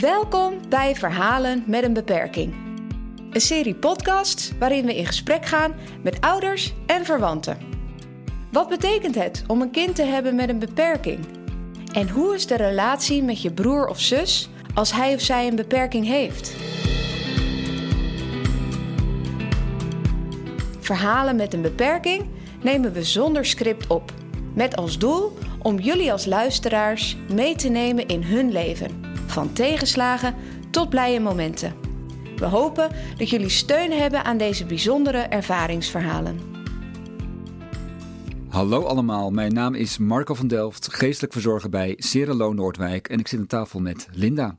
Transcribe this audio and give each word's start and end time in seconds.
Welkom 0.00 0.68
bij 0.68 0.94
Verhalen 0.94 1.64
met 1.66 1.84
een 1.84 1.92
beperking. 1.92 2.54
Een 3.30 3.40
serie 3.40 3.74
podcasts 3.74 4.52
waarin 4.58 4.86
we 4.86 4.96
in 4.96 5.06
gesprek 5.06 5.46
gaan 5.46 5.74
met 6.02 6.20
ouders 6.20 6.74
en 6.86 7.04
verwanten. 7.04 7.58
Wat 8.52 8.68
betekent 8.68 9.14
het 9.14 9.44
om 9.46 9.60
een 9.60 9.70
kind 9.70 9.94
te 9.94 10.02
hebben 10.02 10.34
met 10.34 10.48
een 10.48 10.58
beperking? 10.58 11.26
En 11.92 12.08
hoe 12.08 12.34
is 12.34 12.46
de 12.46 12.56
relatie 12.56 13.22
met 13.22 13.42
je 13.42 13.52
broer 13.52 13.88
of 13.88 14.00
zus 14.00 14.50
als 14.74 14.92
hij 14.92 15.14
of 15.14 15.20
zij 15.20 15.46
een 15.46 15.56
beperking 15.56 16.06
heeft? 16.06 16.54
Verhalen 20.80 21.36
met 21.36 21.54
een 21.54 21.62
beperking 21.62 22.28
nemen 22.62 22.92
we 22.92 23.02
zonder 23.02 23.46
script 23.46 23.86
op. 23.86 24.12
Met 24.54 24.76
als 24.76 24.98
doel 24.98 25.38
om 25.62 25.78
jullie 25.78 26.12
als 26.12 26.26
luisteraars 26.26 27.16
mee 27.32 27.56
te 27.56 27.68
nemen 27.68 28.06
in 28.06 28.22
hun 28.22 28.52
leven. 28.52 29.09
Van 29.30 29.52
tegenslagen 29.52 30.34
tot 30.70 30.88
blije 30.90 31.20
momenten. 31.20 31.74
We 32.36 32.44
hopen 32.44 32.90
dat 33.16 33.30
jullie 33.30 33.48
steun 33.48 33.92
hebben 33.92 34.24
aan 34.24 34.38
deze 34.38 34.66
bijzondere 34.66 35.18
ervaringsverhalen. 35.18 36.38
Hallo 38.48 38.84
allemaal, 38.84 39.30
mijn 39.30 39.52
naam 39.52 39.74
is 39.74 39.98
Marco 39.98 40.34
van 40.34 40.48
Delft, 40.48 40.94
geestelijk 40.94 41.32
verzorger 41.32 41.70
bij 41.70 41.94
Cerelo 41.98 42.52
Noordwijk 42.52 43.08
en 43.08 43.18
ik 43.18 43.28
zit 43.28 43.40
aan 43.40 43.46
tafel 43.46 43.80
met 43.80 44.08
Linda. 44.12 44.56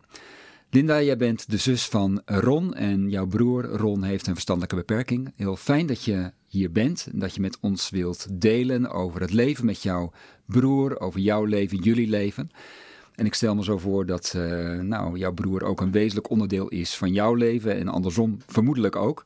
Linda, 0.70 1.02
jij 1.02 1.18
bent 1.18 1.50
de 1.50 1.58
zus 1.58 1.86
van 1.86 2.22
Ron 2.26 2.74
en 2.74 3.10
jouw 3.10 3.28
broer 3.28 3.64
Ron 3.64 4.04
heeft 4.04 4.28
een 4.28 4.34
verstandelijke 4.34 4.76
beperking. 4.76 5.34
Heel 5.36 5.56
fijn 5.56 5.86
dat 5.86 6.04
je 6.04 6.32
hier 6.48 6.72
bent 6.72 7.08
en 7.14 7.20
dat 7.20 7.36
je 7.36 7.42
met 7.42 7.58
ons 7.62 7.90
wilt 7.90 8.28
delen 8.32 8.90
over 8.90 9.22
het 9.22 9.34
leven 9.34 9.66
met 9.66 9.84
jouw 9.84 10.12
broer, 10.46 11.00
over 11.00 11.20
jouw 11.20 11.46
leven, 11.46 11.78
jullie 11.78 12.10
leven. 12.10 12.52
En 13.22 13.28
ik 13.28 13.34
stel 13.34 13.56
me 13.56 13.64
zo 13.64 13.78
voor 13.78 14.06
dat 14.06 14.34
uh, 14.38 14.80
nou, 14.80 15.18
jouw 15.18 15.34
broer 15.34 15.64
ook 15.64 15.82
een 15.82 15.92
wezenlijk 15.92 16.30
onderdeel 16.30 16.68
is 16.68 16.96
van 16.96 17.14
jouw 17.14 17.34
leven 17.34 17.76
en 17.76 17.88
andersom 17.88 18.38
vermoedelijk 18.48 18.96
ook. 18.96 19.26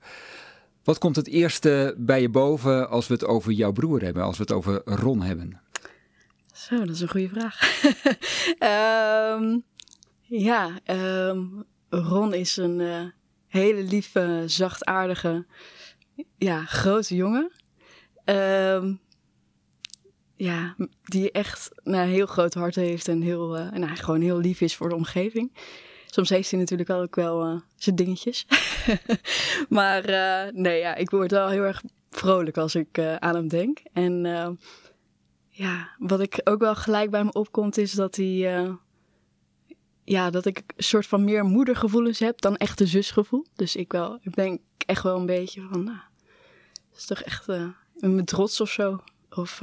Wat 0.84 0.98
komt 0.98 1.16
het 1.16 1.28
eerste 1.28 1.96
bij 1.98 2.22
je 2.22 2.30
boven 2.30 2.90
als 2.90 3.08
we 3.08 3.14
het 3.14 3.26
over 3.26 3.52
jouw 3.52 3.72
broer 3.72 4.02
hebben, 4.02 4.24
als 4.24 4.38
we 4.38 4.44
het 4.44 4.52
over 4.52 4.82
Ron 4.86 5.22
hebben? 5.22 5.62
Zo, 6.54 6.80
dat 6.80 6.90
is 6.90 7.02
een 7.02 7.10
goede 7.10 7.30
vraag. 7.30 7.84
um, 9.40 9.64
ja, 10.50 10.70
um, 11.30 11.64
Ron 11.90 12.34
is 12.34 12.58
een 12.58 12.80
uh, 12.80 13.06
hele 13.48 13.84
lieve, 13.84 14.44
zachtaardige, 14.46 15.46
ja, 16.38 16.66
grote 16.66 17.16
jongen. 17.16 17.52
Um, 18.26 19.00
ja, 20.36 20.76
die 21.04 21.32
echt 21.32 21.72
een 21.84 21.94
heel 21.94 22.26
groot 22.26 22.54
hart 22.54 22.76
heeft 22.76 23.08
en 23.08 23.22
heel, 23.22 23.48
nou, 23.74 23.96
gewoon 23.96 24.22
heel 24.22 24.38
lief 24.38 24.62
is 24.62 24.76
voor 24.76 24.90
de 24.90 24.96
omgeving. 24.96 25.52
Soms 26.06 26.30
heeft 26.30 26.52
hij 26.52 26.60
natuurlijk 26.60 26.90
ook 26.90 27.16
wel 27.16 27.48
uh, 27.48 27.60
zijn 27.76 27.96
dingetjes. 27.96 28.46
maar 29.70 30.10
uh, 30.10 30.54
nee, 30.54 30.80
ja, 30.80 30.96
ik 30.96 31.10
word 31.10 31.32
wel 31.32 31.50
heel 31.50 31.64
erg 31.64 31.84
vrolijk 32.10 32.58
als 32.58 32.76
ik 32.76 33.00
aan 33.00 33.36
hem 33.36 33.48
denk. 33.48 33.80
En 33.94 34.24
ja, 35.50 35.90
wat 35.98 36.20
ik 36.20 36.42
ook 36.44 36.60
wel 36.60 36.76
gelijk 36.76 37.10
bij 37.10 37.24
me 37.24 37.32
opkomt 37.32 37.78
is 37.78 37.92
dat 37.92 38.16
hij... 38.16 38.76
ja, 40.04 40.30
dat 40.30 40.46
ik 40.46 40.64
een 40.76 40.84
soort 40.84 41.08
van 41.08 41.24
meer 41.24 41.46
moedergevoelens 41.46 42.20
heb 42.20 42.42
dan 42.42 42.56
echt 42.56 42.80
een 42.80 42.88
zusgevoel. 42.88 43.46
Dus 43.56 43.76
ik, 43.76 43.92
wel, 43.92 44.20
ik 44.22 44.36
denk 44.36 44.62
echt 44.78 45.04
wel 45.04 45.18
een 45.18 45.26
beetje 45.26 45.68
van... 45.72 45.84
Nou, 45.84 46.00
dat 46.90 46.98
is 46.98 47.06
toch 47.06 47.22
echt 47.22 47.48
een 47.98 48.26
trots 48.26 48.62
of 48.62 48.70
zo. 48.70 49.04
Of... 49.30 49.62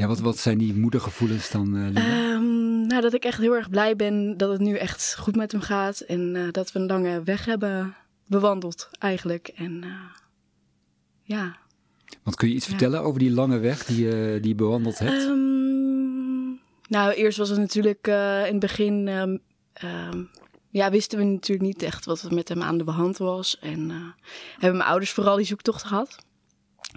Ja, 0.00 0.06
wat, 0.06 0.20
wat 0.20 0.38
zijn 0.38 0.58
die 0.58 0.74
moedergevoelens 0.74 1.50
dan? 1.50 1.74
Um, 1.74 2.86
nou, 2.86 3.00
dat 3.00 3.14
ik 3.14 3.24
echt 3.24 3.38
heel 3.38 3.54
erg 3.54 3.70
blij 3.70 3.96
ben 3.96 4.36
dat 4.36 4.50
het 4.50 4.60
nu 4.60 4.76
echt 4.76 5.16
goed 5.18 5.36
met 5.36 5.52
hem 5.52 5.60
gaat. 5.60 6.00
En 6.00 6.34
uh, 6.34 6.50
dat 6.50 6.72
we 6.72 6.78
een 6.78 6.86
lange 6.86 7.22
weg 7.22 7.44
hebben 7.44 7.96
bewandeld 8.26 8.88
eigenlijk. 8.98 9.48
En 9.48 9.82
uh, 9.84 9.92
ja. 11.22 11.56
Want 12.22 12.36
kun 12.36 12.48
je 12.48 12.54
iets 12.54 12.64
ja. 12.64 12.70
vertellen 12.70 13.00
over 13.00 13.18
die 13.18 13.30
lange 13.30 13.58
weg 13.58 13.84
die, 13.84 14.10
die 14.40 14.48
je 14.48 14.54
bewandeld 14.54 14.98
hebt? 14.98 15.22
Um, 15.22 16.60
nou, 16.88 17.12
eerst 17.12 17.38
was 17.38 17.48
het 17.48 17.58
natuurlijk 17.58 18.06
in 18.06 18.12
het 18.50 18.58
begin... 18.58 19.08
Um, 19.08 19.40
ja, 20.70 20.90
wisten 20.90 21.18
we 21.18 21.24
natuurlijk 21.24 21.66
niet 21.66 21.82
echt 21.82 22.04
wat 22.04 22.22
er 22.22 22.34
met 22.34 22.48
hem 22.48 22.62
aan 22.62 22.78
de 22.78 22.90
hand 22.90 23.18
was. 23.18 23.58
En 23.58 23.90
hebben 24.58 24.78
mijn 24.78 24.90
ouders 24.90 25.10
vooral 25.10 25.36
die 25.36 25.46
zoektocht 25.46 25.82
gehad. 25.82 26.16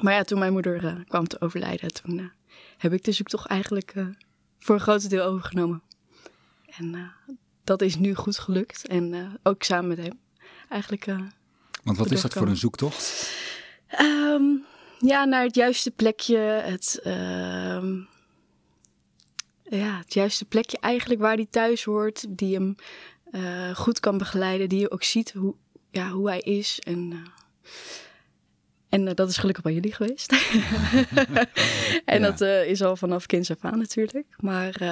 Maar 0.01 0.13
ja, 0.13 0.23
toen 0.23 0.39
mijn 0.39 0.53
moeder 0.53 1.03
kwam 1.07 1.27
te 1.27 1.41
overlijden, 1.41 1.93
toen 1.93 2.31
heb 2.83 2.93
ik 2.93 3.03
de 3.03 3.11
zoektocht 3.11 3.45
eigenlijk 3.47 3.95
uh, 3.95 4.07
voor 4.59 4.75
een 4.75 4.81
groot 4.81 5.09
deel 5.09 5.23
overgenomen. 5.23 5.81
En 6.65 6.93
uh, 6.93 7.33
dat 7.63 7.81
is 7.81 7.95
nu 7.95 8.15
goed 8.15 8.39
gelukt. 8.39 8.87
En 8.87 9.13
uh, 9.13 9.33
ook 9.43 9.63
samen 9.63 9.87
met 9.87 9.97
hem 9.97 10.19
eigenlijk. 10.69 11.05
Want 11.83 11.97
wat 11.97 12.11
is 12.11 12.21
dat 12.21 12.33
voor 12.33 12.47
een 12.47 12.57
zoektocht? 12.57 13.31
Um, 13.99 14.65
ja, 14.99 15.25
naar 15.25 15.43
het 15.43 15.55
juiste 15.55 15.91
plekje. 15.91 16.37
Het, 16.37 17.01
um, 17.05 18.07
ja, 19.63 19.97
het 19.97 20.13
juiste 20.13 20.45
plekje 20.45 20.77
eigenlijk 20.79 21.21
waar 21.21 21.35
hij 21.35 21.47
thuis 21.49 21.83
hoort. 21.83 22.25
Die 22.29 22.53
hem 22.53 22.75
goed 23.75 23.99
kan 23.99 24.17
begeleiden. 24.17 24.69
Die 24.69 24.79
je 24.79 24.91
ook 24.91 25.03
ziet 25.03 25.31
hoe, 25.31 25.55
ja, 25.89 26.09
hoe 26.09 26.29
hij 26.29 26.39
is. 26.39 26.79
En 26.79 27.23
en 28.93 29.07
uh, 29.07 29.11
dat 29.13 29.29
is 29.29 29.37
gelukkig 29.37 29.63
bij 29.63 29.73
jullie 29.73 29.93
geweest. 29.93 30.31
en 32.05 32.21
ja. 32.21 32.29
dat 32.29 32.41
uh, 32.41 32.69
is 32.69 32.81
al 32.81 32.95
vanaf 32.95 33.25
kinds 33.25 33.51
af 33.51 33.57
aan 33.61 33.77
natuurlijk. 33.77 34.25
Maar 34.39 34.81
uh, 34.81 34.87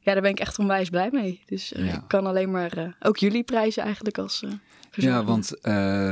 ja, 0.00 0.12
daar 0.12 0.20
ben 0.20 0.30
ik 0.30 0.40
echt 0.40 0.58
onwijs 0.58 0.90
blij 0.90 1.08
mee. 1.12 1.40
Dus 1.46 1.72
ja. 1.76 1.94
ik 1.94 2.02
kan 2.06 2.26
alleen 2.26 2.50
maar 2.50 2.96
ook 3.00 3.16
jullie 3.16 3.42
prijzen 3.42 3.82
eigenlijk 3.82 4.18
als 4.18 4.44
Ja, 4.90 5.24
want, 5.24 5.52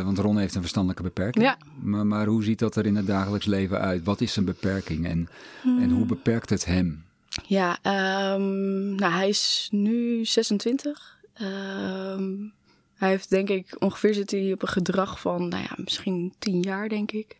want 0.05 0.19
Ron 0.19 0.39
heeft 0.39 0.55
een 0.55 0.61
verstandelijke 0.61 1.03
beperking. 1.03 1.45
Ja. 1.45 1.59
Maar, 1.83 2.07
maar 2.07 2.27
hoe 2.27 2.45
ziet 2.45 2.59
dat 2.59 2.77
er 2.77 2.87
in 2.87 2.97
het 2.97 3.07
dagelijks 3.07 3.47
leven 3.47 3.81
uit? 3.81 4.05
Wat 4.05 4.21
is 4.21 4.33
zijn 4.33 4.45
beperking 4.45 5.07
en, 5.07 5.29
hmm. 5.63 5.83
en 5.83 5.91
hoe 5.91 6.07
beperkt 6.07 6.51
het 6.51 6.65
hem? 6.65 7.05
Ja, 7.47 7.79
um, 8.35 8.95
nou 8.95 9.13
hij 9.13 9.29
is 9.29 9.69
nu 9.71 10.25
26. 10.25 11.19
Um, 11.43 12.53
hij 12.95 13.09
heeft 13.09 13.31
denk 13.31 13.49
ik, 13.49 13.77
ongeveer 13.79 14.15
zit 14.15 14.31
hij 14.31 14.53
op 14.53 14.63
een 14.63 14.69
gedrag 14.69 15.21
van, 15.21 15.49
nou 15.49 15.63
ja, 15.63 15.75
misschien 15.77 16.35
tien 16.39 16.61
jaar 16.61 16.89
denk 16.89 17.13
ik. 17.13 17.37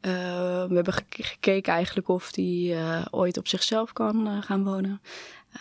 Uh, 0.00 0.64
we 0.64 0.74
hebben 0.74 0.94
gekeken 1.08 1.72
eigenlijk 1.72 2.08
of 2.08 2.34
hij 2.34 2.44
uh, 2.44 3.04
ooit 3.10 3.36
op 3.36 3.48
zichzelf 3.48 3.92
kan 3.92 4.28
uh, 4.28 4.42
gaan 4.42 4.64
wonen. 4.64 5.00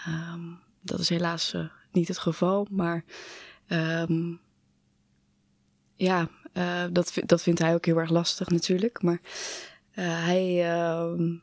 Um, 0.07 0.59
dat 0.81 0.99
is 0.99 1.09
helaas 1.09 1.55
niet 1.91 2.07
het 2.07 2.17
geval, 2.17 2.67
maar 2.69 3.03
um, 3.67 4.39
ja, 5.95 6.29
dat, 6.91 7.13
dat 7.25 7.41
vindt 7.41 7.59
hij 7.59 7.73
ook 7.73 7.85
heel 7.85 7.97
erg 7.97 8.09
lastig 8.09 8.47
natuurlijk. 8.47 9.01
Maar 9.01 9.19
hij 9.91 10.73
ehm, 10.73 11.35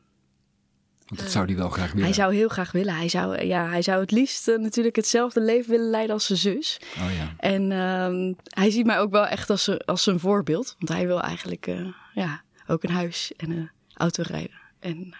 want 1.05 1.19
dat 1.19 1.31
zou 1.31 1.45
hij 1.45 1.55
wel 1.55 1.69
graag 1.69 1.91
willen. 1.91 2.03
Hij 2.03 2.13
zou 2.13 2.35
heel 2.35 2.47
graag 2.47 2.71
willen. 2.71 2.95
Hij 2.95 3.09
zou, 3.09 3.45
ja, 3.45 3.69
hij 3.69 3.81
zou 3.81 4.01
het 4.01 4.11
liefst 4.11 4.47
uh, 4.47 4.57
natuurlijk 4.57 4.95
hetzelfde 4.95 5.41
leven 5.41 5.71
willen 5.71 5.89
leiden 5.89 6.13
als 6.13 6.25
zijn 6.25 6.39
zus. 6.39 6.79
Oh 6.97 7.15
ja. 7.15 7.33
En 7.37 7.71
uh, 7.71 8.33
hij 8.43 8.69
ziet 8.69 8.85
mij 8.85 8.99
ook 8.99 9.11
wel 9.11 9.25
echt 9.25 9.49
als, 9.49 9.85
als 9.85 10.03
zijn 10.03 10.19
voorbeeld. 10.19 10.75
Want 10.79 10.91
hij 10.91 11.07
wil 11.07 11.21
eigenlijk 11.21 11.67
uh, 11.67 11.87
ja, 12.13 12.41
ook 12.67 12.83
een 12.83 12.91
huis 12.91 13.33
en 13.37 13.51
een 13.51 13.71
auto 13.93 14.23
rijden. 14.25 14.59
En, 14.79 15.15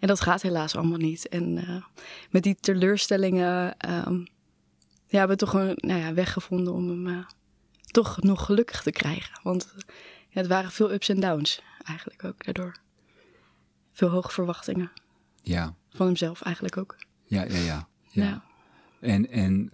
en 0.00 0.08
dat 0.08 0.20
gaat 0.20 0.42
helaas 0.42 0.76
allemaal 0.76 0.98
niet. 0.98 1.28
En 1.28 1.56
uh, 1.58 1.82
met 2.30 2.42
die 2.42 2.56
teleurstellingen 2.60 3.76
um, 4.06 4.26
ja, 5.06 5.18
hebben 5.18 5.38
we 5.38 5.44
toch 5.44 5.54
een 5.54 5.74
nou 5.76 6.00
ja, 6.00 6.14
weg 6.14 6.32
gevonden 6.32 6.72
om 6.72 7.06
hem 7.06 7.26
toch 7.86 8.22
nog 8.22 8.44
gelukkig 8.44 8.82
te 8.82 8.90
krijgen. 8.90 9.40
Want 9.42 9.74
ja, 10.28 10.40
het 10.40 10.46
waren 10.46 10.70
veel 10.70 10.92
ups 10.92 11.08
en 11.08 11.20
downs 11.20 11.62
eigenlijk 11.82 12.24
ook 12.24 12.44
daardoor. 12.44 12.76
Veel 13.92 14.08
hoge 14.08 14.30
verwachtingen. 14.30 14.92
Ja. 15.42 15.74
Van 15.90 16.06
hemzelf 16.06 16.42
eigenlijk 16.42 16.76
ook. 16.76 16.96
Ja, 17.24 17.44
ja, 17.44 17.58
ja. 17.58 17.88
ja. 18.10 18.42
En, 19.00 19.30
en 19.30 19.72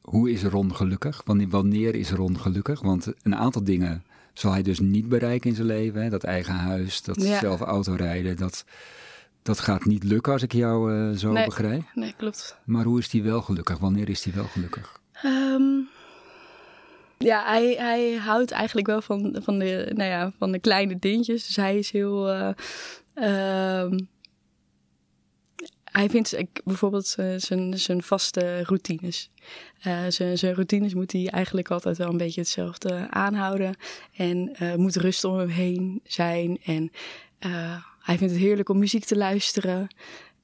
hoe 0.00 0.30
is 0.30 0.42
Ron 0.42 0.74
gelukkig? 0.74 1.22
Wanneer, 1.24 1.48
wanneer 1.48 1.94
is 1.94 2.10
Ron 2.10 2.38
gelukkig? 2.38 2.80
Want 2.80 3.12
een 3.22 3.36
aantal 3.36 3.64
dingen 3.64 4.04
zal 4.32 4.52
hij 4.52 4.62
dus 4.62 4.80
niet 4.80 5.08
bereiken 5.08 5.50
in 5.50 5.56
zijn 5.56 5.66
leven. 5.66 6.02
Hè? 6.02 6.10
Dat 6.10 6.24
eigen 6.24 6.54
huis, 6.54 7.02
dat 7.02 7.22
ja. 7.22 7.38
zelf 7.38 7.60
autorijden, 7.60 8.36
dat, 8.36 8.64
dat 9.42 9.60
gaat 9.60 9.84
niet 9.84 10.04
lukken 10.04 10.32
als 10.32 10.42
ik 10.42 10.52
jou 10.52 10.94
uh, 10.94 11.16
zo 11.16 11.32
nee, 11.32 11.44
begrijp. 11.44 11.82
Nee, 11.94 12.14
klopt. 12.16 12.58
Maar 12.64 12.84
hoe 12.84 12.98
is 12.98 13.12
hij 13.12 13.22
wel 13.22 13.42
gelukkig? 13.42 13.78
Wanneer 13.78 14.08
is 14.08 14.24
hij 14.24 14.32
wel 14.32 14.44
gelukkig? 14.44 15.00
Um, 15.24 15.88
ja, 17.18 17.44
hij, 17.44 17.74
hij 17.78 18.14
houdt 18.14 18.50
eigenlijk 18.50 18.86
wel 18.86 19.02
van, 19.02 19.36
van, 19.42 19.58
de, 19.58 19.92
nou 19.94 20.10
ja, 20.10 20.32
van 20.38 20.52
de 20.52 20.58
kleine 20.58 20.98
dingetjes. 20.98 21.46
Dus 21.46 21.56
hij 21.56 21.78
is 21.78 21.90
heel... 21.90 22.34
Uh, 22.34 22.48
um, 23.82 24.08
hij 25.96 26.10
vindt 26.10 26.38
ik, 26.38 26.60
bijvoorbeeld 26.64 27.16
uh, 27.20 27.26
zijn, 27.36 27.78
zijn 27.78 28.02
vaste 28.02 28.62
routines. 28.62 29.30
Uh, 29.86 29.98
zijn, 30.08 30.38
zijn 30.38 30.54
routines 30.54 30.94
moet 30.94 31.12
hij 31.12 31.28
eigenlijk 31.30 31.70
altijd 31.70 31.98
wel 31.98 32.08
een 32.08 32.16
beetje 32.16 32.40
hetzelfde 32.40 33.06
aanhouden. 33.10 33.74
En 34.16 34.56
uh, 34.62 34.74
moet 34.74 34.96
rust 34.96 35.24
om 35.24 35.38
hem 35.38 35.48
heen 35.48 36.00
zijn. 36.04 36.58
En 36.64 36.90
hij 38.00 38.18
vindt 38.18 38.32
het 38.32 38.42
heerlijk 38.42 38.68
om 38.68 38.78
muziek 38.78 39.04
te 39.04 39.16
luisteren. 39.16 39.88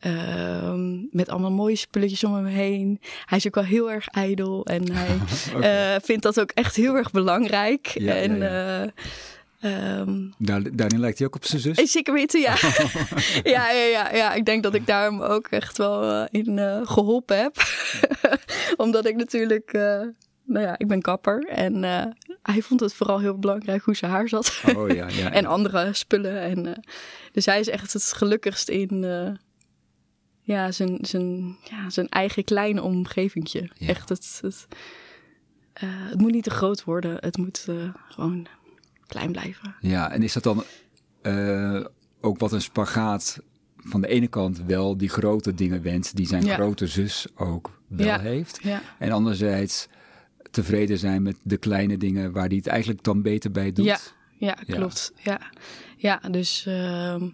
Ehm, 0.03 0.99
met 1.11 1.29
allemaal 1.29 1.51
mooie 1.51 1.77
spulletjes 1.77 2.25
om 2.25 2.35
hem 2.35 2.45
heen. 2.45 3.01
Hij 3.25 3.39
is 3.39 3.47
ook 3.47 3.55
wel 3.55 3.65
heel 3.65 3.91
erg 3.91 4.09
ijdel 4.09 4.67
en 4.67 4.93
hij 4.93 5.19
eh, 5.95 6.03
vindt 6.03 6.23
dat 6.23 6.41
ook 6.41 6.51
echt 6.51 6.77
heel 6.77 6.95
erg 6.95 7.11
belangrijk. 7.11 7.87
Ja, 7.87 8.15
en 8.15 8.37
ja, 8.37 8.83
eh, 8.83 8.89
ehm, 9.63 10.31
Daar, 10.39 10.77
daarin 10.77 11.01
lijkt 11.01 11.19
hij 11.19 11.27
ook 11.27 11.35
op 11.35 11.45
zijn 11.45 11.61
zus. 11.61 11.93
Zeker 11.93 12.15
weten, 12.15 12.41
ja. 12.41 12.55
ja, 13.55 13.71
ja, 13.71 13.85
ja, 13.85 14.15
ja. 14.15 14.33
Ik 14.35 14.45
denk 14.45 14.63
dat 14.63 14.75
ik 14.75 14.87
daar 14.87 15.05
hem 15.05 15.21
ook 15.21 15.47
echt 15.47 15.79
wel 15.79 16.03
eh, 16.03 16.41
in 16.43 16.59
eh, 16.59 16.81
geholpen 16.85 17.39
heb. 17.39 17.57
Omdat 18.77 19.07
ik 19.07 19.17
natuurlijk, 19.17 19.73
eh, 19.73 20.01
nou 20.45 20.67
ja, 20.67 20.79
ik 20.79 20.89
ben 20.89 21.01
kapper. 21.01 21.49
En 21.49 21.85
eh, 21.85 22.05
hij 22.43 22.63
vond 22.63 22.81
het 22.81 22.95
vooral 22.95 23.21
heel 23.21 23.39
belangrijk 23.39 23.83
hoe 23.83 23.97
zijn 23.97 24.11
haar 24.11 24.29
zat. 24.29 24.63
Oh 24.77 24.89
ja, 24.89 25.09
ja. 25.23 25.33
en 25.33 25.47
andere 25.47 25.93
spullen. 25.93 26.41
En, 26.41 26.67
eh, 26.67 26.83
dus 27.33 27.47
hij 27.47 27.61
is 27.61 27.69
echt 27.69 27.93
het 27.93 28.13
gelukkigst 28.13 28.69
in 28.69 29.05
eh, 29.05 29.31
ja, 30.41 30.73
zijn, 30.73 30.99
zijn, 31.01 31.57
ja, 31.65 31.91
zijn 31.91 32.09
eigen 32.09 32.45
kleine 32.45 32.83
omgevingje. 32.83 33.71
Ja. 33.75 33.87
Echt, 33.87 34.09
het, 34.09 34.39
het, 34.43 34.67
eh, 35.73 35.89
het 35.89 36.21
moet 36.21 36.33
niet 36.33 36.45
te 36.45 36.51
groot 36.51 36.85
worden. 36.85 37.17
Het 37.21 37.37
moet 37.37 37.65
eh, 37.69 37.95
gewoon 38.09 38.47
klein 39.13 39.33
blijven. 39.33 39.75
Ja, 39.81 40.11
en 40.11 40.23
is 40.23 40.33
dat 40.33 40.43
dan 40.43 40.65
eh, 41.23 41.85
ook 42.21 42.39
wat 42.39 42.53
een 42.53 42.61
spagaat 42.63 43.39
van 43.77 44.01
de 44.01 44.09
ene 44.09 44.27
kant 44.29 44.63
wel 44.67 44.97
die 44.97 45.09
grote 45.09 45.55
dingen 45.55 45.83
wenst 45.83 46.17
die 46.17 46.27
zijn 46.27 46.45
Ja. 46.45 46.55
grote 46.55 46.87
zus 46.87 47.27
ook 47.35 47.79
wel 47.89 48.07
Ja. 48.07 48.21
heeft. 48.21 48.59
Ja. 48.63 48.83
En 48.99 49.13
anderzijds 49.13 49.87
tevreden 50.51 50.99
zijn 50.99 51.23
met 51.23 51.37
de 51.43 51.57
kleine 51.57 51.97
dingen 51.97 52.33
waar 52.33 52.47
hij 52.47 52.57
het 52.57 52.67
eigenlijk 52.67 53.03
dan 53.03 53.23
beter 53.23 53.51
bij 53.51 53.73
doet. 53.73 53.85
Ja, 53.85 53.99
ja, 54.39 54.53
klopt. 54.67 55.13
Ja, 55.23 55.41
ja 55.97 56.21
dus 56.31 56.67
ehm, 56.67 57.29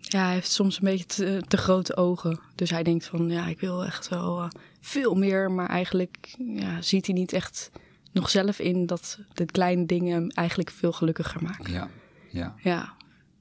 ja, 0.00 0.24
hij 0.24 0.32
heeft 0.34 0.50
soms 0.50 0.76
een 0.76 0.84
beetje 0.84 1.06
te, 1.06 1.42
te 1.48 1.56
grote 1.56 1.96
ogen. 1.96 2.40
Dus 2.54 2.70
hij 2.70 2.82
denkt 2.82 3.04
van, 3.06 3.28
ja, 3.28 3.46
ik 3.46 3.60
wil 3.60 3.84
echt 3.84 4.08
wel 4.08 4.40
eh, 4.42 4.48
veel 4.80 5.14
meer. 5.14 5.50
Maar 5.50 5.68
eigenlijk 5.68 6.34
ja, 6.38 6.82
ziet 6.82 7.06
hij 7.06 7.14
niet 7.14 7.32
echt 7.32 7.70
nog 8.16 8.30
zelf 8.30 8.58
in 8.58 8.86
dat 8.86 9.18
de 9.32 9.44
kleine 9.44 9.86
dingen 9.86 10.28
eigenlijk 10.30 10.70
veel 10.70 10.92
gelukkiger 10.92 11.42
maken. 11.42 11.72
Ja, 11.72 11.88
ja. 12.30 12.54
Ja, 12.62 12.94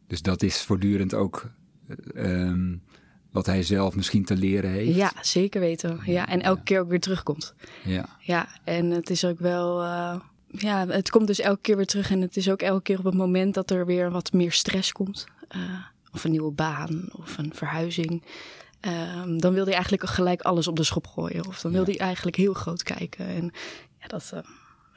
Dus 0.08 0.22
dat 0.22 0.44
is 0.44 0.62
voortdurend 0.62 1.14
ook 1.14 1.50
eh, 1.88 2.42
ehm, 2.48 2.76
wat 3.32 3.46
hij 3.46 3.64
zelf 3.64 3.96
misschien 3.96 4.26
te 4.26 4.36
leren 4.36 4.70
heeft. 4.70 4.96
ja 4.96 5.12
zeker 5.22 5.60
weten. 5.62 6.00
Ja, 6.06 6.28
en 6.28 6.42
elke 6.42 6.64
keer 6.64 6.80
ook 6.80 6.90
weer 6.90 7.00
terugkomt. 7.00 7.54
Ja, 7.84 8.10
Ja, 8.20 8.48
en 8.64 8.90
het 8.92 9.10
is 9.10 9.26
ook 9.26 9.40
wel. 9.40 9.82
eh, 9.84 10.20
ja, 10.48 10.88
het 10.88 11.10
komt 11.10 11.28
dus 11.28 11.40
elke 11.40 11.62
keer 11.62 11.76
weer 11.76 11.86
terug. 11.86 12.12
En 12.12 12.22
het 12.22 12.38
is 12.38 12.50
ook 12.50 12.62
elke 12.62 12.82
keer 12.82 12.98
op 13.00 13.04
het 13.06 13.14
moment 13.14 13.54
dat 13.54 13.72
er 13.72 13.86
weer 13.86 14.12
wat 14.12 14.34
meer 14.34 14.52
stress 14.52 14.92
komt. 14.92 15.26
eh, 15.48 15.60
of 16.12 16.24
een 16.24 16.32
nieuwe 16.32 16.52
baan 16.52 17.10
of 17.12 17.38
een 17.38 17.54
verhuizing. 17.54 18.24
ehm, 18.80 19.38
dan 19.38 19.54
wil 19.54 19.64
hij 19.64 19.74
eigenlijk 19.74 20.06
gelijk 20.10 20.42
alles 20.42 20.68
op 20.68 20.76
de 20.76 20.84
schop 20.84 21.08
gooien. 21.08 21.48
Of 21.48 21.62
dan 21.62 21.72
wil 21.72 21.86
hij 21.86 21.98
eigenlijk 22.00 22.36
heel 22.36 22.54
groot 22.54 22.84
kijken. 22.84 23.26
En 23.28 23.52
ja, 24.00 24.08
dat 24.08 24.34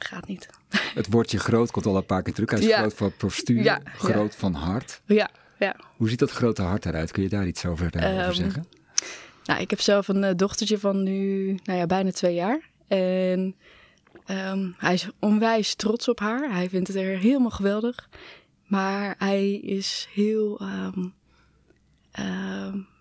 gaat 0.05 0.27
niet. 0.27 0.49
Het 0.95 1.06
woordje 1.11 1.39
groot 1.39 1.71
komt 1.71 1.87
al 1.87 1.97
een 1.97 2.06
paar 2.06 2.23
keer 2.23 2.35
terug. 2.35 2.50
Hij 2.50 2.59
is 2.59 2.67
Ja. 2.67 2.79
groot 2.79 2.95
van 2.95 3.12
postuur, 3.17 3.62
Ja, 3.62 3.81
groot 3.97 4.37
van 4.37 4.55
hart. 4.55 5.00
Ja, 5.06 5.31
ja. 5.59 5.77
Hoe 5.97 6.09
ziet 6.09 6.19
dat 6.19 6.31
grote 6.31 6.62
hart 6.62 6.87
eruit? 6.87 7.11
Kun 7.12 7.23
je 7.23 7.29
daar 7.29 7.47
iets 7.47 7.67
over, 7.67 7.95
eh, 7.95 8.21
Ehm, 8.27 8.33
zeggen? 8.33 8.67
Nou, 9.45 9.61
ik 9.61 9.71
heb 9.71 9.81
zelf 9.81 10.09
een 10.09 10.25
eh, 10.25 10.35
dochtertje 10.37 10.79
van 10.79 11.03
nu, 11.03 11.47
nou 11.65 11.79
ja, 11.79 11.87
bijna 11.87 12.11
twee 12.11 12.35
jaar. 12.35 12.61
En 12.89 13.56
ehm, 14.27 14.71
hij 14.77 14.95
is 14.95 15.09
onwijs 15.19 15.75
trots 15.75 16.09
op 16.09 16.21
haar. 16.21 16.53
Hij 16.53 16.69
vindt 16.69 16.89
het 16.89 16.97
er 16.97 17.19
helemaal 17.19 17.51
geweldig. 17.51 18.09
Maar 18.67 19.15
hij 19.19 19.53
is 19.55 20.09
heel 20.15 20.61
ehm, 20.61 21.09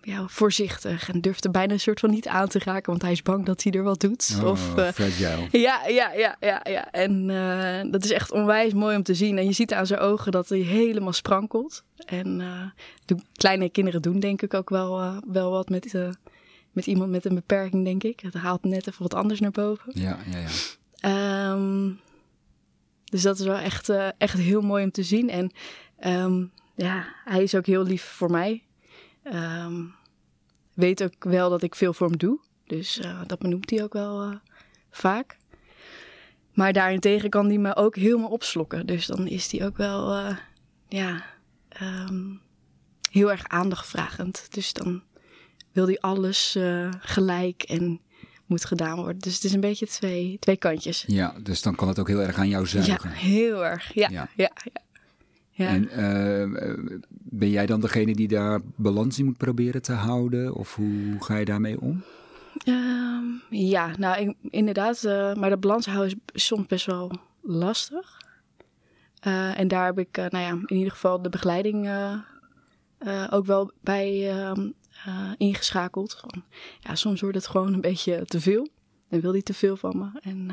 ja, 0.08 0.28
voorzichtig 0.28 1.10
en 1.10 1.20
durft 1.20 1.44
er 1.44 1.50
bijna 1.50 1.72
een 1.72 1.80
soort 1.80 2.00
van 2.00 2.10
niet 2.10 2.26
aan 2.26 2.48
te 2.48 2.58
raken, 2.58 2.90
want 2.90 3.02
hij 3.02 3.12
is 3.12 3.22
bang 3.22 3.44
dat 3.44 3.62
hij 3.62 3.72
er 3.72 3.82
wat 3.82 4.00
doet. 4.00 4.38
Oh, 4.40 4.48
of, 4.48 4.60
fragile. 4.70 5.48
ja, 5.50 5.86
ja, 5.86 6.12
ja, 6.12 6.36
ja, 6.40 6.60
ja. 6.64 6.90
En 6.90 7.30
eh, 7.30 7.90
dat 7.92 8.04
is 8.04 8.10
echt 8.10 8.32
onwijs 8.32 8.72
mooi 8.72 8.96
om 8.96 9.02
te 9.02 9.14
zien. 9.14 9.38
En 9.38 9.44
je 9.44 9.52
ziet 9.52 9.72
aan 9.72 9.86
zijn 9.86 10.00
ogen 10.00 10.32
dat 10.32 10.48
hij 10.48 10.58
helemaal 10.58 11.12
sprankelt. 11.12 11.84
En 12.06 12.40
eh, 12.40 12.62
de 13.04 13.16
kleine 13.32 13.68
kinderen 13.68 14.02
doen 14.02 14.20
denk 14.20 14.42
ik 14.42 14.54
ook 14.54 14.70
wel, 14.70 15.20
wel 15.26 15.50
wat 15.50 15.68
met, 15.68 15.94
met 16.72 16.86
iemand 16.86 17.10
met 17.10 17.24
een 17.24 17.34
beperking, 17.34 17.84
denk 17.84 18.02
ik. 18.02 18.20
Het 18.20 18.34
haalt 18.34 18.64
net 18.64 18.88
even 18.88 19.02
wat 19.02 19.14
anders 19.14 19.40
naar 19.40 19.50
boven. 19.50 19.92
Ja, 19.94 20.18
ja, 20.30 20.38
ja. 20.38 20.48
Ehm, 21.00 21.90
dus 23.04 23.22
dat 23.22 23.38
is 23.38 23.46
wel 23.46 23.58
echt, 23.58 23.88
echt 24.18 24.38
heel 24.38 24.60
mooi 24.60 24.84
om 24.84 24.90
te 24.90 25.02
zien. 25.02 25.30
En 25.30 25.50
ehm, 25.98 26.44
ja, 26.74 27.06
hij 27.24 27.42
is 27.42 27.54
ook 27.54 27.66
heel 27.66 27.82
lief 27.82 28.02
voor 28.02 28.30
mij. 28.30 28.62
Ehm, 29.22 29.84
weet 30.78 31.02
ook 31.02 31.24
wel 31.24 31.50
dat 31.50 31.62
ik 31.62 31.74
veel 31.74 31.92
voor 31.92 32.06
hem 32.08 32.16
doe. 32.18 32.38
Dus 32.66 32.98
eh, 32.98 33.20
dat 33.26 33.38
benoemt 33.38 33.70
hij 33.70 33.82
ook 33.82 33.92
wel 33.92 34.22
eh, 34.22 34.36
vaak. 34.90 35.36
Maar 36.52 36.72
daarentegen 36.72 37.30
kan 37.30 37.46
hij 37.46 37.58
me 37.58 37.76
ook 37.76 37.96
helemaal 37.96 38.28
opslokken. 38.28 38.86
Dus 38.86 39.06
dan 39.06 39.26
is 39.26 39.52
hij 39.52 39.66
ook 39.66 39.76
wel 39.76 40.14
eh, 40.14 40.36
ja, 40.88 41.24
ehm, 41.68 42.24
heel 43.10 43.30
erg 43.30 43.48
aandachtvragend. 43.48 44.46
Dus 44.50 44.72
dan 44.72 45.02
wil 45.72 45.86
hij 45.86 45.98
alles 46.00 46.56
gelijk 47.00 47.62
en 47.62 48.00
moet 48.46 48.64
gedaan 48.64 48.96
worden. 48.96 49.18
Dus 49.18 49.34
het 49.34 49.44
is 49.44 49.52
een 49.52 49.60
beetje 49.60 49.86
twee, 49.86 50.36
twee 50.40 50.56
kantjes. 50.56 51.04
Ja, 51.06 51.34
dus 51.42 51.62
dan 51.62 51.74
kan 51.74 51.88
het 51.88 51.98
ook 51.98 52.08
heel 52.08 52.20
erg 52.22 52.36
aan 52.36 52.48
jou 52.48 52.62
Ja, 52.68 52.82
zuigen. 52.82 53.10
heel 53.10 53.64
erg. 53.64 53.94
Ja, 53.94 54.08
Ja. 54.10 54.28
ja, 54.36 54.50
ja. 54.64 54.80
Ja. 55.58 55.66
En 55.66 55.88
eh, 55.88 56.74
ben 57.08 57.50
jij 57.50 57.66
dan 57.66 57.80
degene 57.80 58.14
die 58.14 58.28
daar 58.28 58.60
balans 58.76 59.18
in 59.18 59.24
moet 59.24 59.36
proberen 59.36 59.82
te 59.82 59.92
houden? 59.92 60.54
Of 60.54 60.74
hoe 60.74 61.16
ga 61.24 61.36
je 61.36 61.44
daarmee 61.44 61.80
om? 61.80 62.02
Ehm, 62.64 63.24
ja, 63.50 63.90
nou 63.98 64.20
ik- 64.20 64.36
inderdaad. 64.50 65.04
eh, 65.04 65.34
maar 65.34 65.50
de 65.50 65.56
balans 65.56 65.86
houden 65.86 66.20
is 66.32 66.46
soms 66.46 66.66
best 66.66 66.86
wel 66.86 67.12
lastig. 67.42 68.16
Eh, 69.20 69.58
en 69.58 69.68
daar 69.68 69.84
heb 69.86 69.98
ik, 69.98 70.16
nou 70.16 70.38
ja, 70.38 70.50
in 70.66 70.76
ieder 70.76 70.92
geval 70.92 71.22
de 71.22 71.28
begeleiding 71.28 71.90
ook 73.30 73.46
wel 73.46 73.72
bij 73.80 74.30
ehm, 74.38 74.70
eh, 75.04 75.30
ingeschakeld. 75.36 76.16
Van, 76.20 76.42
ja, 76.80 76.94
soms 76.94 77.20
wordt 77.20 77.36
het 77.36 77.46
gewoon 77.46 77.72
een 77.74 77.80
beetje 77.80 78.24
te 78.24 78.40
veel. 78.40 78.68
Dan 79.08 79.20
wil 79.20 79.32
hij 79.32 79.42
te 79.42 79.54
veel 79.54 79.76
van 79.76 79.98
me. 79.98 80.20
En 80.22 80.50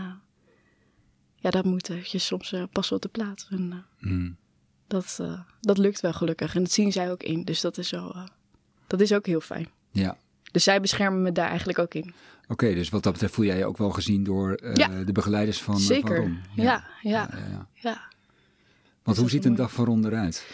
ja, 1.35 1.49
dat 1.49 1.65
moet 1.65 1.87
je 2.03 2.17
soms 2.19 2.55
passen 2.71 2.95
op 2.95 3.01
de 3.01 3.07
plaats. 3.07 3.47
En 3.49 3.85
Hmm. 3.97 4.35
Dat, 4.87 5.17
eh, 5.21 5.39
dat 5.61 5.77
lukt 5.77 5.99
wel 5.99 6.13
gelukkig. 6.13 6.55
En 6.55 6.63
dat 6.63 6.71
zien 6.71 6.91
zij 6.91 7.11
ook 7.11 7.23
in. 7.23 7.43
Dus 7.43 7.61
dat 7.61 7.77
is, 7.77 7.91
wel, 7.91 8.13
eh, 8.15 8.23
dat 8.87 9.01
is 9.01 9.13
ook 9.13 9.25
heel 9.25 9.41
fijn. 9.41 9.67
Ja, 9.91 10.17
Dus 10.51 10.63
zij 10.63 10.81
beschermen 10.81 11.21
me 11.21 11.31
daar 11.31 11.47
eigenlijk 11.49 11.79
ook 11.79 11.93
in. 11.93 12.13
oké. 12.47 12.73
dus 12.73 12.89
wat 12.89 13.03
dat 13.03 13.11
betreft 13.11 13.33
voel 13.33 13.45
jij 13.45 13.57
je 13.57 13.65
ook 13.65 13.77
wel 13.77 13.89
gezien 13.89 14.23
door 14.23 14.53
eh, 14.53 14.73
Ja. 14.75 15.03
de 15.03 15.11
begeleiders 15.11 15.61
van, 15.61 15.79
Zeker. 15.79 16.15
van. 16.21 16.37
Ja, 16.55 16.63
ja, 16.63 16.83
ja, 17.01 17.29
ja. 17.49 17.67
ja. 17.73 18.01
Want 19.03 19.17
hoe 19.17 19.29
ziet 19.29 19.45
een 19.45 19.55
dag 19.55 19.71
van 19.71 19.85
Ron 19.85 20.05
eruit? 20.05 20.45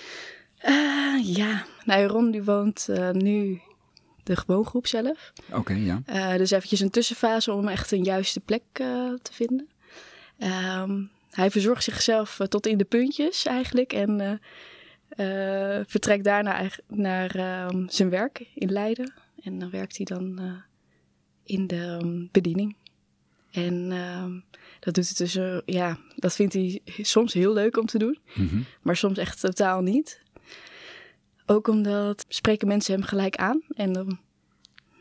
Ja, 1.24 1.66
nou 1.86 2.06
Ron 2.06 2.32
die 2.32 2.44
woont 2.44 2.88
nu 3.12 3.62
de 4.24 4.36
gewoongroep 4.36 4.88
zelf. 4.88 5.34
Oké, 5.52 5.74
ja. 5.74 6.02
Dus 6.38 6.52
eventjes 6.52 6.80
een 6.80 6.90
tussenfase 6.90 7.52
om 7.54 7.68
echt 7.68 7.92
een 7.92 8.04
juiste 8.04 8.40
plek 8.40 8.62
te 8.74 9.32
vinden. 9.32 9.68
Ehm, 10.38 11.02
hij 11.32 11.52
verzorgt 11.52 11.84
zichzelf 11.84 12.40
eh, 12.40 12.48
tot 12.48 12.68
in 12.68 12.78
de 12.78 12.86
puntjes 12.86 13.46
eigenlijk. 13.46 13.94
En 13.94 14.22
eh, 14.22 15.78
eh, 15.80 15.86
vertrekt 15.88 16.24
daarna 16.24 16.70
naar 16.88 17.36
ehm, 17.36 17.88
zijn 17.88 18.10
werk 18.10 18.48
in 18.54 18.72
Leiden. 18.72 19.14
En 19.44 19.60
dan 19.60 19.70
werkt 19.70 19.98
hij 19.98 20.06
dan 20.06 20.40
in 21.44 21.68
de 21.68 21.98
ehm, 22.00 22.26
bediening. 22.32 22.76
En 23.52 23.92
ehm, 23.92 24.32
dat 24.80 24.94
doet 24.94 25.06
hij 25.06 25.16
tussen, 25.16 25.62
ja, 25.66 25.98
dat 26.16 26.36
vindt 26.36 26.54
hij 26.54 26.82
soms 26.86 27.34
heel 27.34 27.54
leuk 27.54 27.78
om 27.78 27.86
te 27.86 27.98
doen. 27.98 28.18
Mhm. 28.34 28.62
maar 28.82 28.98
soms 28.98 29.18
echt 29.18 29.40
totaal 29.40 29.82
niet. 29.82 30.22
Ook 31.46 31.68
omdat 31.68 32.26
spreken 32.28 32.68
mensen 32.68 32.94
hem 32.94 33.04
gelijk 33.04 33.36
aan 33.36 33.62
en 33.70 33.94
dan 33.94 34.20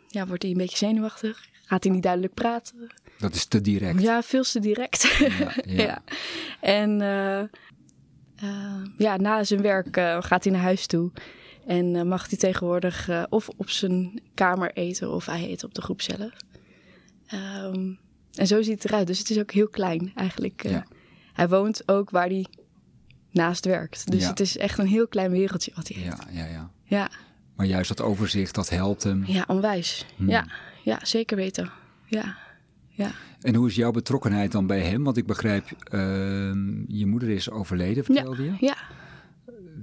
ja, 0.09 0.27
wordt 0.27 0.43
hij 0.43 0.53
een 0.53 0.59
beetje 0.59 0.77
zenuwachtig. 0.77 1.49
Gaat 1.65 1.85
hij 1.85 1.93
niet 1.93 2.03
duidelijk 2.03 2.35
praten. 2.35 2.91
Dat 3.21 3.35
is 3.35 3.45
te 3.45 3.61
direct. 3.61 4.01
Ja, 4.01 4.23
veel 4.23 4.43
te 4.43 4.61
direct. 4.61 5.17
Ja, 5.19 5.29
ja. 5.65 5.83
ja. 5.83 6.03
En 6.61 7.01
eh, 7.01 7.41
eh, 7.41 8.85
ja, 8.97 9.17
na 9.17 9.45
zijn 9.45 9.63
werk 9.63 9.97
eh, 9.97 10.17
gaat 10.21 10.45
hij 10.45 10.53
naar 10.53 10.63
huis 10.63 10.87
toe. 10.87 11.11
En 11.67 12.09
mag 12.09 12.29
hij 12.29 12.39
tegenwoordig 12.39 13.09
of 13.29 13.49
op 13.57 13.71
zijn 13.71 14.21
kamer 14.35 14.73
eten 14.73 15.11
of 15.15 15.27
hij 15.27 15.51
eet 15.51 15.65
op 15.65 15.75
de 15.75 15.83
groep 15.83 16.03
zelf. 16.03 16.33
Ehm, 17.27 17.93
en 18.35 18.47
zo 18.47 18.63
ziet 18.63 18.83
het 18.83 18.85
eruit. 18.85 19.07
Dus 19.07 19.19
het 19.19 19.31
is 19.31 19.39
ook 19.39 19.53
heel 19.53 19.69
klein 19.69 20.13
eigenlijk. 20.15 20.63
Ja. 20.63 20.87
Hij 21.33 21.49
woont 21.49 21.89
ook 21.89 22.11
waar 22.11 22.27
hij 22.27 22.47
naast 23.31 23.65
werkt. 23.65 24.11
Dus 24.11 24.27
het 24.27 24.41
is 24.41 24.57
echt 24.57 24.79
een 24.79 24.87
heel 24.87 25.09
klein 25.09 25.31
wereldje 25.31 25.73
wat 25.75 25.89
hij 25.89 26.03
heeft. 26.03 26.23
Ja, 26.33 26.45
ja, 26.45 26.51
ja. 26.51 26.71
Ja, 26.85 27.11
Maar 27.57 27.67
juist 27.67 27.89
dat 27.89 28.01
overzicht, 28.01 28.55
dat 28.55 28.69
helpt 28.69 29.03
hem. 29.03 29.25
ja 29.27 29.45
onwijs. 29.47 30.07
Hmm. 30.17 30.29
Ja, 30.29 30.47
ja, 30.83 30.99
zeker 31.03 31.37
weten. 31.37 31.71
Ja, 32.07 32.37
ja. 33.01 33.11
En 33.41 33.55
hoe 33.55 33.69
is 33.69 33.75
jouw 33.75 33.91
betrokkenheid 33.91 34.53
dan 34.53 34.67
bij 34.67 34.81
hem? 34.81 35.05
Want 35.05 35.17
ik 35.17 35.27
begrijp, 35.27 35.65
ehm, 35.83 36.93
je 36.93 37.07
moeder 37.07 37.29
is 37.29 37.51
overleden, 37.51 38.05
vertelde 38.05 38.43
je. 38.43 38.55
ja. 38.61 38.77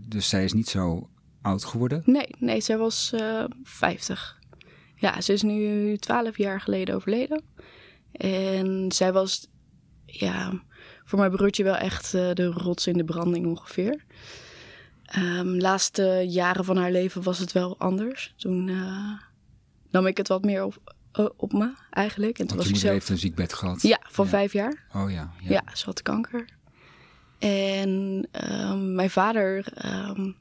Dus 0.08 0.30
zij 0.30 0.44
is 0.44 0.54
niet 0.54 0.70
zo 0.70 1.10
oud 1.42 1.66
geworden. 1.66 2.02
Nee, 2.06 2.28
nee, 2.40 2.62
zij 2.62 2.78
was 2.78 3.14
eh 3.14 3.44
50. 3.64 4.40
Ja, 4.96 5.22
ze 5.22 5.34
is 5.34 5.42
nu 5.42 5.98
twaalf 5.98 6.38
jaar 6.38 6.62
geleden 6.62 6.96
overleden. 6.96 7.44
En 8.12 8.92
zij 8.92 9.14
was 9.14 9.48
ja, 10.06 10.62
voor 11.04 11.20
mijn 11.20 11.32
broertje 11.32 11.64
wel 11.64 11.76
echt 11.76 12.14
uh, 12.14 12.34
de 12.34 12.46
rots 12.46 12.88
in 12.88 12.98
de 12.98 13.04
branding 13.04 13.46
ongeveer. 13.46 14.06
Um, 15.18 15.60
laatste 15.60 16.26
jaren 16.28 16.66
van 16.66 16.78
haar 16.78 16.92
leven 16.92 17.24
was 17.24 17.40
het 17.40 17.52
wel 17.52 17.80
anders. 17.80 18.34
Toen 18.38 18.68
uh, 18.68 19.12
nam 19.90 20.06
ik 20.06 20.18
het 20.18 20.28
wat 20.28 20.44
meer 20.44 20.64
op, 20.64 20.96
uh, 21.20 21.26
op 21.38 21.54
me 21.54 21.74
eigenlijk. 21.90 22.40
En 22.40 22.48
toen 22.48 22.58
Was 22.58 22.68
zelf... 22.68 22.94
heeft 22.94 23.10
een 23.10 23.18
ziekbed 23.18 23.54
gehad? 23.54 23.82
Ja, 23.82 24.00
van 24.04 24.26
ja. 24.26 24.32
vijf 24.32 24.54
jaar. 24.54 24.84
Oh 24.94 25.12
ja. 25.12 25.32
Ja, 25.42 25.50
ja 25.50 25.64
ze 25.76 25.86
had 25.86 26.02
kanker. 26.02 26.46
En 27.40 28.28
um, 28.52 28.96
mijn 28.96 29.10
vader, 29.10 29.66
um, 29.86 30.36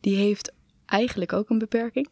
die 0.00 0.16
heeft 0.16 0.52
eigenlijk 0.86 1.32
ook 1.32 1.50
een 1.50 1.58
beperking. 1.58 2.08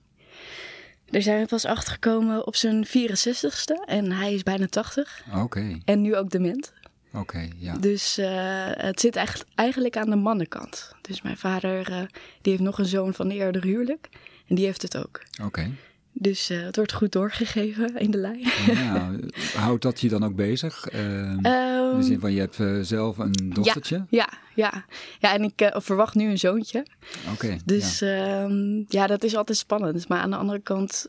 Daar 1.06 1.22
zijn 1.22 1.40
we 1.40 1.46
pas 1.46 1.64
achter 1.64 1.92
gekomen 1.92 2.46
op 2.46 2.56
zijn 2.56 2.86
64ste 2.86 3.84
en 3.86 4.12
hij 4.12 4.34
is 4.34 4.42
bijna 4.42 4.66
80. 4.66 5.22
Oké. 5.28 5.38
Okay. 5.38 5.82
En 5.84 6.00
nu 6.00 6.16
ook 6.16 6.30
dement. 6.30 6.72
Oké, 7.08 7.18
okay, 7.18 7.52
ja. 7.56 7.76
Dus 7.76 8.18
uh, 8.18 8.26
het 8.70 9.00
zit 9.00 9.16
eigenlijk, 9.16 9.50
eigenlijk 9.54 9.96
aan 9.96 10.10
de 10.10 10.16
mannenkant. 10.16 10.92
Dus 11.00 11.22
mijn 11.22 11.36
vader 11.36 11.90
uh, 11.90 11.98
die 12.42 12.52
heeft 12.52 12.60
nog 12.60 12.78
een 12.78 12.86
zoon 12.86 13.14
van 13.14 13.30
eerder 13.30 13.64
huwelijk 13.64 14.08
en 14.46 14.54
die 14.54 14.64
heeft 14.64 14.82
het 14.82 14.96
ook. 14.96 15.20
Oké. 15.32 15.46
Okay. 15.46 15.72
Dus 16.18 16.50
uh, 16.50 16.62
het 16.62 16.76
wordt 16.76 16.92
goed 16.92 17.12
doorgegeven 17.12 17.96
in 17.96 18.10
de 18.10 18.18
lijn. 18.18 18.40
Ja, 18.66 19.10
houdt 19.56 19.82
dat 19.82 20.00
je 20.00 20.08
dan 20.08 20.24
ook 20.24 20.34
bezig? 20.34 20.92
Uh, 20.94 21.00
um, 21.30 21.36
in 21.36 21.96
de 21.96 22.02
zin 22.02 22.20
van 22.20 22.32
je 22.32 22.40
hebt 22.40 22.58
uh, 22.58 22.78
zelf 22.82 23.18
een 23.18 23.52
dochtertje? 23.54 23.96
Ja, 23.96 24.28
ja, 24.54 24.72
ja. 24.72 24.84
ja 25.18 25.34
en 25.34 25.42
ik 25.42 25.62
uh, 25.62 25.68
verwacht 25.72 26.14
nu 26.14 26.30
een 26.30 26.38
zoontje. 26.38 26.86
Oké. 27.32 27.56
dus 27.64 27.98
ja. 27.98 28.44
Ehm, 28.44 28.82
ja. 28.88 29.06
dat 29.06 29.24
is 29.24 29.36
altijd 29.36 29.58
spannend. 29.58 30.08
Maar 30.08 30.20
aan 30.20 30.30
de 30.30 30.36
andere 30.36 30.60
kant, 30.60 31.06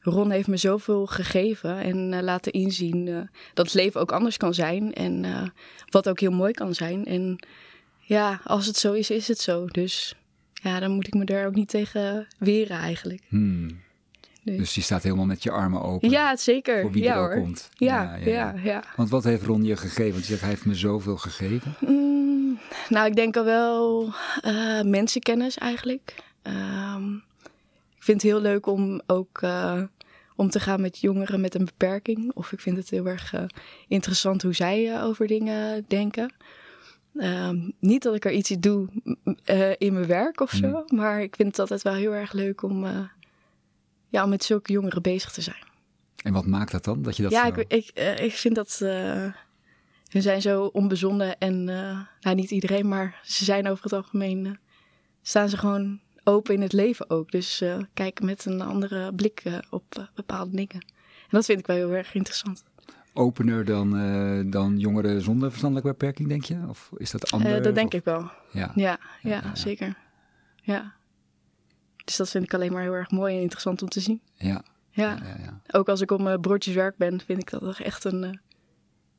Ron 0.00 0.30
heeft 0.30 0.48
me 0.48 0.56
zoveel 0.56 1.06
gegeven 1.06 1.78
en 1.78 2.24
laten 2.24 2.52
inzien 2.52 3.28
dat 3.54 3.66
het 3.66 3.74
leven 3.74 4.00
ook 4.00 4.12
anders 4.12 4.36
kan 4.36 4.54
zijn. 4.54 4.92
En 4.92 5.24
wat 5.88 6.08
ook 6.08 6.20
heel 6.20 6.30
mooi 6.30 6.52
kan 6.52 6.74
zijn. 6.74 7.04
En 7.04 7.46
ja, 8.00 8.40
als 8.44 8.66
het 8.66 8.76
zo 8.76 8.92
is, 8.92 9.10
is 9.10 9.28
het 9.28 9.38
zo. 9.38 9.66
Dus 9.66 10.14
ja, 10.52 10.80
dan 10.80 10.90
moet 10.90 11.06
ik 11.06 11.14
me 11.14 11.24
daar 11.24 11.46
ook 11.46 11.54
niet 11.54 11.68
tegen 11.68 12.26
weren 12.38 12.78
eigenlijk. 12.78 13.22
Hmm. 13.28 13.80
Dus. 14.44 14.56
dus 14.56 14.74
je 14.74 14.80
staat 14.80 15.02
helemaal 15.02 15.24
met 15.24 15.42
je 15.42 15.50
armen 15.50 15.82
open. 15.82 16.10
Ja, 16.10 16.36
zeker. 16.36 16.80
Voor 16.80 16.90
wie 16.92 17.02
ja, 17.02 17.14
er 17.14 17.22
ook 17.22 17.42
komt. 17.42 17.68
Ja 17.74 18.02
ja, 18.02 18.30
ja, 18.30 18.54
ja, 18.62 18.84
Want 18.96 19.10
wat 19.10 19.24
heeft 19.24 19.44
Ron 19.44 19.64
je 19.64 19.76
gegeven? 19.76 20.12
Want 20.12 20.22
je 20.22 20.30
zegt, 20.30 20.40
hij 20.40 20.50
heeft 20.50 20.64
me 20.64 20.74
zoveel 20.74 21.16
gegeven. 21.16 21.74
Mm, 21.80 22.58
nou, 22.88 23.06
ik 23.06 23.16
denk 23.16 23.36
al 23.36 23.44
wel 23.44 24.12
uh, 24.44 24.82
mensenkennis 24.82 25.58
eigenlijk. 25.58 26.14
Um, 26.42 27.22
ik 27.96 28.02
vind 28.02 28.22
het 28.22 28.30
heel 28.30 28.40
leuk 28.40 28.66
om 28.66 29.00
ook 29.06 29.40
uh, 29.42 29.82
om 30.36 30.50
te 30.50 30.60
gaan 30.60 30.80
met 30.80 31.00
jongeren 31.00 31.40
met 31.40 31.54
een 31.54 31.64
beperking. 31.64 32.30
Of 32.34 32.52
ik 32.52 32.60
vind 32.60 32.76
het 32.76 32.90
heel 32.90 33.06
erg 33.06 33.34
uh, 33.34 33.42
interessant 33.88 34.42
hoe 34.42 34.54
zij 34.54 35.02
over 35.02 35.26
dingen 35.26 35.84
denken. 35.88 36.32
Um, 37.14 37.72
niet 37.78 38.02
dat 38.02 38.14
ik 38.14 38.24
er 38.24 38.32
iets 38.32 38.48
doe 38.58 38.88
in 39.78 39.92
mijn 39.92 40.06
werk 40.06 40.40
of 40.40 40.50
zo. 40.50 40.66
Mm. 40.66 40.98
Maar 40.98 41.22
ik 41.22 41.36
vind 41.36 41.48
het 41.48 41.58
altijd 41.58 41.82
wel 41.82 41.94
heel 41.94 42.14
erg 42.14 42.32
leuk 42.32 42.62
om 42.62 42.84
ja, 44.12 44.24
om 44.24 44.30
met 44.30 44.44
zulke 44.44 44.72
jongeren 44.72 45.02
bezig 45.02 45.32
te 45.32 45.40
zijn. 45.40 45.64
En 46.22 46.32
wat 46.32 46.46
maakt 46.46 46.72
dat 46.72 46.84
dan? 46.84 47.02
Dat 47.02 47.16
je 47.16 47.22
dat 47.22 47.32
ja, 47.32 47.52
zo... 47.54 47.60
ik, 47.60 47.72
ik, 47.72 47.90
uh, 47.94 48.18
ik 48.18 48.32
vind 48.32 48.54
dat 48.54 48.80
uh, 48.82 48.88
ze 50.08 50.20
zijn 50.20 50.42
zo 50.42 50.64
onbezonnen 50.64 51.38
en 51.38 51.68
uh, 51.68 52.00
nou, 52.20 52.36
niet 52.36 52.50
iedereen, 52.50 52.88
maar 52.88 53.20
ze 53.22 53.44
zijn 53.44 53.68
over 53.68 53.84
het 53.84 53.92
algemeen 53.92 54.58
staan 55.22 55.48
ze 55.48 55.56
gewoon 55.56 56.00
open 56.24 56.54
in 56.54 56.60
het 56.60 56.72
leven 56.72 57.10
ook. 57.10 57.30
Dus 57.30 57.64
kijken 57.94 58.24
met 58.24 58.44
een 58.44 58.60
andere 58.60 59.14
blik 59.14 59.42
op 59.70 60.08
bepaalde 60.14 60.56
dingen. 60.56 60.80
En 61.20 61.28
dat 61.38 61.44
vind 61.44 61.58
ik 61.58 61.66
wel 61.66 61.76
heel 61.76 61.92
erg 61.92 62.14
interessant. 62.14 62.64
Opener 63.14 63.64
dan, 63.64 63.90
dan 64.50 64.78
jongeren 64.78 65.22
zonder 65.22 65.48
verstandelijke 65.48 65.90
beperking, 65.90 66.28
denk 66.28 66.44
je? 66.44 66.58
Of 66.68 66.90
is 66.96 67.10
dat 67.10 67.30
anders? 67.30 67.62
dat 67.62 67.74
denk 67.74 67.92
of? 67.92 67.98
ik 67.98 68.04
wel. 68.04 68.30
Ja, 68.50 68.72
ja, 68.74 68.98
ja, 69.22 69.30
ja 69.30 69.54
zeker. 69.54 69.96
Ja. 70.62 70.94
Dus 72.04 72.16
dat 72.16 72.30
vind 72.30 72.44
ik 72.44 72.54
alleen 72.54 72.72
maar 72.72 72.82
heel 72.82 72.92
erg 72.92 73.10
mooi 73.10 73.34
en 73.34 73.40
interessant 73.40 73.82
om 73.82 73.88
te 73.88 74.00
zien. 74.00 74.20
Ja. 74.34 74.64
Ja. 74.90 75.18
ja, 75.22 75.36
ja. 75.38 75.60
Ook 75.70 75.88
als 75.88 76.00
ik 76.00 76.10
op 76.10 76.20
mijn 76.20 76.40
broodjeswerk 76.40 76.96
ben, 76.96 77.20
vind 77.20 77.40
ik 77.40 77.50
dat 77.50 77.78
echt 77.78 78.04
een, 78.04 78.22
uh, 78.22 78.30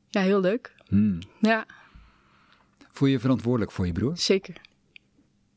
ja, 0.08 0.20
heel 0.20 0.40
leuk. 0.40 0.74
Hmm. 0.86 1.18
Ja. 1.40 1.66
Voel 2.90 3.08
je 3.08 3.14
je 3.14 3.20
verantwoordelijk 3.20 3.72
voor 3.72 3.86
je 3.86 3.92
broer? 3.92 4.16
Zeker. 4.18 4.60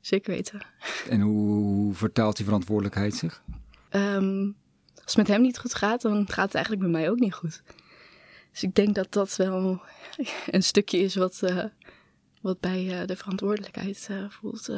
Zeker 0.01 0.33
weten. 0.33 0.61
En 1.09 1.21
hoe 1.21 1.93
vertaalt 1.93 2.35
die 2.35 2.45
verantwoordelijkheid 2.45 3.15
zich? 3.15 3.43
Um, 3.91 4.55
als 4.95 5.15
het 5.15 5.17
met 5.17 5.27
hem 5.27 5.41
niet 5.41 5.59
goed 5.59 5.75
gaat, 5.75 6.01
dan 6.01 6.27
gaat 6.29 6.45
het 6.45 6.55
eigenlijk 6.55 6.83
met 6.83 6.91
mij 6.91 7.09
ook 7.09 7.19
niet 7.19 7.33
goed. 7.33 7.61
Dus 8.51 8.63
ik 8.63 8.75
denk 8.75 8.95
dat 8.95 9.11
dat 9.11 9.35
wel 9.35 9.81
een 10.47 10.63
stukje 10.63 10.97
is 10.97 11.15
wat, 11.15 11.41
uh, 11.43 11.63
wat 12.41 12.59
bij 12.59 13.01
uh, 13.01 13.07
de 13.07 13.15
verantwoordelijkheid 13.15 14.09
voelt 14.29 14.69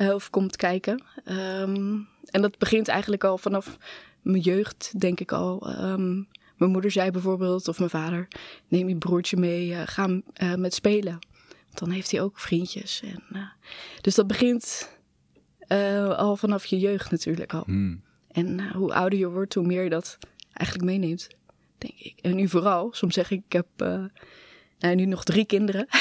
uh, 0.00 0.14
of 0.14 0.30
komt 0.30 0.56
kijken. 0.56 1.02
Um, 1.24 2.08
en 2.24 2.42
dat 2.42 2.58
begint 2.58 2.88
eigenlijk 2.88 3.24
al 3.24 3.38
vanaf 3.38 3.76
mijn 4.22 4.42
jeugd, 4.42 5.00
denk 5.00 5.20
ik 5.20 5.32
al. 5.32 5.70
Um, 5.82 6.28
mijn 6.56 6.70
moeder 6.70 6.90
zei 6.90 7.10
bijvoorbeeld, 7.10 7.68
of 7.68 7.78
mijn 7.78 7.90
vader, 7.90 8.28
neem 8.68 8.88
je 8.88 8.96
broertje 8.96 9.36
mee, 9.36 9.68
uh, 9.68 9.82
ga 9.84 10.08
uh, 10.08 10.54
met 10.54 10.74
spelen. 10.74 11.18
Want 11.64 11.78
dan 11.78 11.90
heeft 11.90 12.10
hij 12.10 12.20
ook 12.20 12.38
vriendjes. 12.38 13.02
En, 13.02 13.52
dus 14.00 14.14
dat 14.14 14.26
begint 14.26 14.98
al 16.16 16.36
vanaf 16.36 16.64
je 16.64 16.78
jeugd 16.78 17.10
natuurlijk 17.10 17.54
al. 17.54 17.62
Hmm. 17.64 18.02
En 18.30 18.72
hoe 18.72 18.94
ouder 18.94 19.18
je 19.18 19.28
wordt, 19.28 19.54
hoe 19.54 19.66
meer 19.66 19.82
je 19.82 19.90
dat 19.90 20.18
eigenlijk 20.52 20.90
meeneemt, 20.90 21.28
denk 21.78 21.98
ik. 21.98 22.18
En 22.20 22.36
nu 22.36 22.48
vooral, 22.48 22.88
soms 22.92 23.14
zeg 23.14 23.30
ik, 23.30 23.42
ik 23.46 23.52
heb 23.52 23.66
nou, 24.80 24.94
nu 24.94 25.04
nog 25.04 25.24
drie 25.24 25.44
kinderen. 25.44 25.86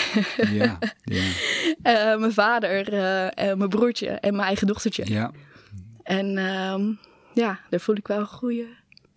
Ja, 0.52 0.80
ja. 1.04 1.24
uh, 2.14 2.20
mijn 2.22 2.34
vader, 2.34 2.94
uh, 2.94 3.54
mijn 3.56 3.70
broertje 3.70 4.08
en 4.08 4.36
mijn 4.36 4.48
eigen 4.48 4.68
dochtertje. 4.68 5.04
Ja. 5.06 5.32
En 6.04 6.38
uh, 6.38 6.96
ja, 7.34 7.60
daar 7.70 7.80
voel 7.80 7.96
ik 7.96 8.08
wel 8.08 8.20
een 8.20 8.28
goede 8.28 8.66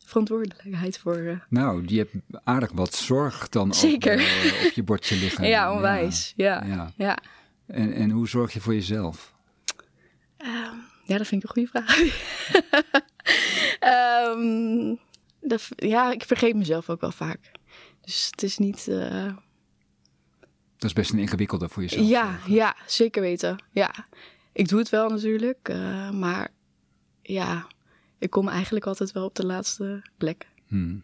verantwoordelijkheid 0.05 0.99
voor. 0.99 1.47
Nou, 1.49 1.83
je 1.87 1.99
hebt 1.99 2.15
aardig 2.45 2.71
wat 2.73 2.95
zorg 2.95 3.49
dan 3.49 3.75
Zeker. 3.75 4.13
Op, 4.13 4.67
op 4.67 4.73
je 4.75 4.83
bordje 4.83 5.17
liggen. 5.17 5.49
ja, 5.55 5.73
onwijs. 5.73 6.33
Ja. 6.37 6.65
ja. 6.67 6.93
ja. 6.97 7.19
En, 7.67 7.93
en 7.93 8.11
hoe 8.11 8.29
zorg 8.29 8.53
je 8.53 8.61
voor 8.61 8.75
jezelf? 8.75 9.35
Ehm, 10.37 10.77
ja, 11.05 11.19
dat 11.19 11.27
vind 11.27 11.43
ik 11.43 11.49
een 11.49 11.55
goede 11.55 11.69
vraag. 11.69 11.99
um, 14.37 14.99
dat, 15.41 15.69
ja, 15.77 16.13
ik 16.13 16.23
vergeet 16.23 16.57
mezelf 16.57 16.91
ook 16.91 17.01
wel 17.01 17.13
vaak. 17.13 17.51
Dus 18.01 18.29
het 18.31 18.43
is 18.43 18.59
niet. 18.59 18.87
Uh... 18.89 19.33
Dat 20.83 20.91
is 20.91 20.97
best 20.97 21.13
een 21.13 21.19
ingewikkelde 21.19 21.69
voor 21.69 21.83
jezelf. 21.83 22.09
Ja, 22.09 22.39
ja, 22.47 22.77
zeker 22.87 23.23
weten. 23.23 23.63
Ja, 23.71 23.95
ik 24.53 24.69
doe 24.69 24.79
het 24.79 24.89
wel 24.89 25.09
natuurlijk, 25.09 25.69
uh, 25.71 26.11
maar 26.11 26.49
ja, 27.23 27.67
ik 28.19 28.31
kom 28.31 28.49
eigenlijk 28.49 28.87
altijd 28.87 29.13
wel 29.13 29.25
op 29.25 29.35
de 29.35 29.47
laatste 29.47 30.03
plek. 30.17 30.47
Hmm. 30.67 31.03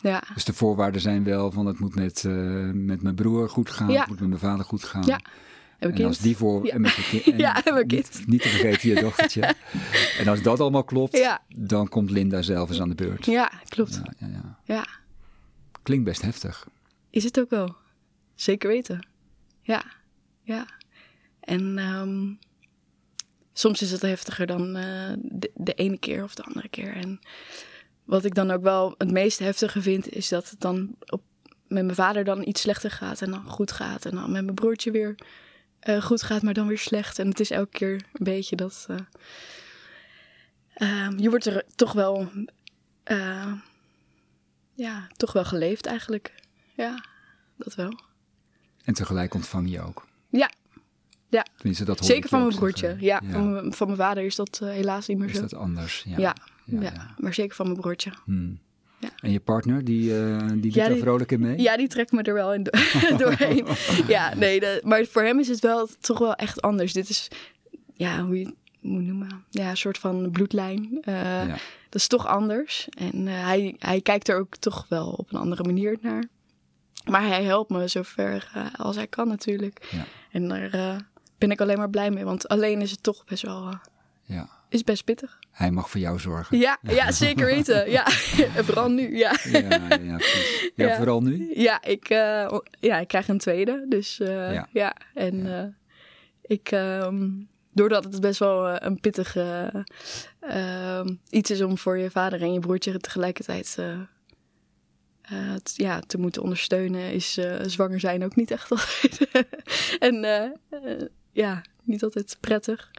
Ja. 0.00 0.22
Dus 0.34 0.44
de 0.44 0.52
voorwaarden 0.52 1.00
zijn 1.00 1.24
wel 1.24 1.50
van 1.50 1.66
het 1.66 1.78
moet 1.78 1.94
met, 1.94 2.24
uh, 2.26 2.70
met 2.72 3.02
mijn 3.02 3.14
broer 3.14 3.48
goed 3.48 3.70
gaan, 3.70 3.90
ja. 3.90 3.98
het 3.98 4.08
moet 4.08 4.20
met 4.20 4.28
mijn 4.28 4.40
vader 4.40 4.64
goed 4.64 4.84
gaan. 4.84 5.04
Ja. 5.06 5.20
En 5.78 6.04
als 6.04 6.18
die 6.18 6.36
voor 6.36 6.66
ja. 6.66 6.72
en 6.72 6.80
met 6.80 6.92
je 6.92 7.02
kind, 7.02 7.24
en 7.34 7.38
ja, 7.38 7.60
heb 7.64 7.76
ik 7.76 7.90
niet, 7.90 8.22
niet 8.26 8.42
te 8.42 8.48
vergeten 8.48 8.88
je 8.88 9.00
dochtertje. 9.00 9.54
en 10.20 10.28
als 10.28 10.42
dat 10.42 10.60
allemaal 10.60 10.84
klopt, 10.84 11.16
ja. 11.16 11.42
dan 11.56 11.88
komt 11.88 12.10
Linda 12.10 12.42
zelf 12.42 12.68
eens 12.68 12.80
aan 12.80 12.88
de 12.88 12.94
beurt. 12.94 13.26
Ja, 13.26 13.52
klopt. 13.68 13.94
Ja, 13.94 14.12
ja, 14.18 14.26
ja. 14.26 14.58
ja. 14.64 14.86
Klinkt 15.82 16.04
best 16.04 16.22
heftig. 16.22 16.68
Is 17.10 17.24
het 17.24 17.40
ook 17.40 17.50
wel. 17.50 17.76
Zeker 18.36 18.68
weten. 18.68 19.06
Ja, 19.60 19.84
ja. 20.42 20.66
En 21.40 21.78
um, 21.78 22.38
soms 23.52 23.82
is 23.82 23.90
het 23.90 24.02
heftiger 24.02 24.46
dan 24.46 24.76
uh, 24.76 25.12
de, 25.54 25.74
ene 25.74 25.98
keer 25.98 26.22
of 26.22 26.34
de 26.34 26.42
andere 26.42 26.68
keer. 26.68 26.92
En 26.92 27.20
wat 28.04 28.24
ik 28.24 28.34
dan 28.34 28.50
ook 28.50 28.62
wel 28.62 28.94
het 28.98 29.10
meest 29.10 29.38
heftige 29.38 29.82
vind, 29.82 30.08
is 30.08 30.28
dat 30.28 30.50
het 30.50 30.60
dan 30.60 30.96
op, 31.06 31.22
met 31.68 31.84
mijn 31.84 31.96
vader 31.96 32.24
dan 32.24 32.46
iets 32.46 32.60
slechter 32.60 32.90
gaat 32.90 33.22
en 33.22 33.30
dan 33.30 33.44
goed 33.44 33.72
gaat. 33.72 34.04
En 34.04 34.14
dan 34.14 34.32
met 34.32 34.42
mijn 34.42 34.54
broertje 34.54 34.90
weer 34.90 35.14
uh, 35.88 36.02
goed 36.02 36.22
gaat, 36.22 36.42
maar 36.42 36.54
dan 36.54 36.66
weer 36.66 36.78
slecht. 36.78 37.18
En 37.18 37.28
het 37.28 37.40
is 37.40 37.50
elke 37.50 37.78
keer 37.78 37.92
een 38.12 38.24
beetje 38.24 38.56
dat. 38.56 38.86
Uh, 40.76 41.10
je 41.16 41.30
wordt 41.30 41.46
er 41.46 41.64
toch 41.74 41.92
wel 41.92 42.30
ja, 44.76 45.06
toch 45.16 45.32
wel 45.32 45.44
geleefd 45.44 45.86
eigenlijk. 45.86 46.34
Ja, 46.74 47.04
dat 47.56 47.74
wel. 47.74 48.00
En 48.86 48.94
tegelijk 48.94 49.34
ontvang 49.34 49.70
je 49.70 49.80
ook? 49.80 50.06
Ja. 50.30 50.50
ja. 51.28 51.46
Tenminste, 51.56 51.84
dat 51.84 51.98
hoor 51.98 52.08
Zeker 52.08 52.28
van 52.28 52.38
mijn 52.40 52.52
zeggen. 52.52 52.70
broertje. 52.70 53.06
Ja, 53.06 53.20
ja. 53.24 53.30
Van, 53.30 53.52
mijn, 53.52 53.72
van 53.72 53.86
mijn 53.86 53.98
vader 53.98 54.24
is 54.24 54.34
dat 54.34 54.60
uh, 54.62 54.68
helaas 54.68 55.06
niet 55.06 55.18
meer 55.18 55.28
zo. 55.28 55.34
Is 55.44 55.50
dat 55.50 55.60
anders? 55.60 56.04
Ja. 56.16 56.34
Ja, 56.64 57.14
maar 57.18 57.34
zeker 57.34 57.56
van 57.56 57.66
mijn 57.66 57.80
broertje. 57.80 58.12
Hmm. 58.24 58.58
Ja. 59.00 59.08
En 59.20 59.30
je 59.30 59.40
partner, 59.40 59.84
die, 59.84 60.10
uh, 60.10 60.48
die 60.48 60.60
doet 60.60 60.74
daar 60.74 60.96
vrolijk 60.96 61.32
in 61.32 61.40
mee? 61.40 61.58
Ja, 61.58 61.76
die 61.76 61.88
trekt 61.88 62.12
me 62.12 62.22
er 62.22 62.34
wel 62.34 62.54
in 62.54 62.62
do 62.62 62.70
doorheen. 63.24 63.66
ja, 64.08 64.34
nee, 64.34 64.60
maar 64.82 65.04
voor 65.04 65.22
hem 65.22 65.38
is 65.38 65.48
het 65.48 65.60
wel 65.60 65.88
toch 66.00 66.18
wel 66.18 66.34
echt 66.34 66.62
anders. 66.62 66.92
Dit 66.92 67.08
is, 67.08 67.28
ja, 67.94 68.24
hoe 68.24 68.38
je, 68.38 68.54
moet 68.80 69.00
je 69.02 69.06
noemen, 69.06 69.44
ja, 69.50 69.70
een 69.70 69.76
soort 69.76 69.98
van 69.98 70.30
bloedlijn. 70.30 70.98
Eh, 71.02 71.14
Ja. 71.46 71.56
Dat 71.88 72.00
is 72.00 72.06
toch 72.06 72.26
anders. 72.26 72.88
En 72.98 73.28
eh, 73.28 73.44
hij, 73.46 73.74
hij 73.78 74.00
kijkt 74.00 74.28
er 74.28 74.38
ook 74.38 74.56
toch 74.56 74.86
wel 74.88 75.08
op 75.08 75.32
een 75.32 75.38
andere 75.38 75.64
manier 75.64 75.98
naar. 76.00 76.24
Maar 77.10 77.26
hij 77.26 77.42
helpt 77.44 77.70
me 77.70 77.88
zover 77.88 78.50
eh, 78.54 78.66
als 78.76 78.96
hij 78.96 79.06
kan 79.06 79.28
natuurlijk. 79.28 79.86
Ja. 79.90 80.04
En 80.30 80.48
daar 80.48 80.70
eh, 80.70 80.96
ben 81.38 81.50
ik 81.50 81.60
alleen 81.60 81.78
maar 81.78 81.90
blij 81.90 82.10
mee. 82.10 82.24
Want 82.24 82.48
alleen 82.48 82.80
is 82.80 82.90
het 82.90 83.02
toch 83.02 83.24
best 83.24 83.42
wel... 83.42 83.66
eh, 83.68 83.74
Ja. 84.22 84.48
is 84.68 84.82
best 84.84 85.04
pittig. 85.04 85.38
Hij 85.52 85.70
mag 85.70 85.90
voor 85.90 86.00
jou 86.00 86.18
zorgen. 86.18 86.58
Ja, 86.58 86.78
ja 86.98 87.12
zeker 87.12 87.44
weten. 87.46 87.90
Ja, 87.90 88.04
vooral 88.66 88.90
nu. 88.90 89.16
Ja, 89.16 89.34
Ja, 89.44 89.58
ja, 89.58 90.16
precies. 90.16 90.70
ja, 90.74 90.96
vooral 90.96 91.20
nu. 91.22 91.52
ja, 91.54 91.82
ik, 91.82 92.08
ja 92.80 92.98
ik 93.00 93.08
krijg 93.08 93.28
een 93.28 93.38
tweede. 93.38 93.84
Dus 93.88 94.16
Ja. 94.72 94.96
En 95.14 95.76
ik... 96.42 96.70
ehm, 96.70 97.28
doordat 97.72 98.04
het 98.04 98.20
best 98.20 98.38
wel 98.38 98.82
een 98.82 99.00
pittig 99.00 99.36
eh, 99.36 99.66
ehm, 100.40 101.14
iets 101.30 101.50
is 101.50 101.60
om 101.62 101.78
voor 101.78 101.98
je 101.98 102.10
vader 102.10 102.42
en 102.42 102.52
je 102.52 102.60
broertje 102.60 102.98
tegelijkertijd 102.98 103.78
eh, 105.28 105.38
ja, 105.74 106.00
te 106.00 106.18
moeten 106.18 106.42
ondersteunen, 106.42 107.12
is 107.12 107.36
eh, 107.36 107.54
zwanger 107.66 108.00
zijn 108.00 108.24
ook 108.24 108.36
niet 108.36 108.50
echt 108.50 108.70
altijd. 108.72 109.28
en 109.98 110.24
eh, 110.24 111.02
ja, 111.32 111.62
niet 111.82 112.02
altijd 112.02 112.36
prettig. 112.40 112.90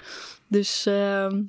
Dus 0.48 0.86
ehm, 0.86 1.42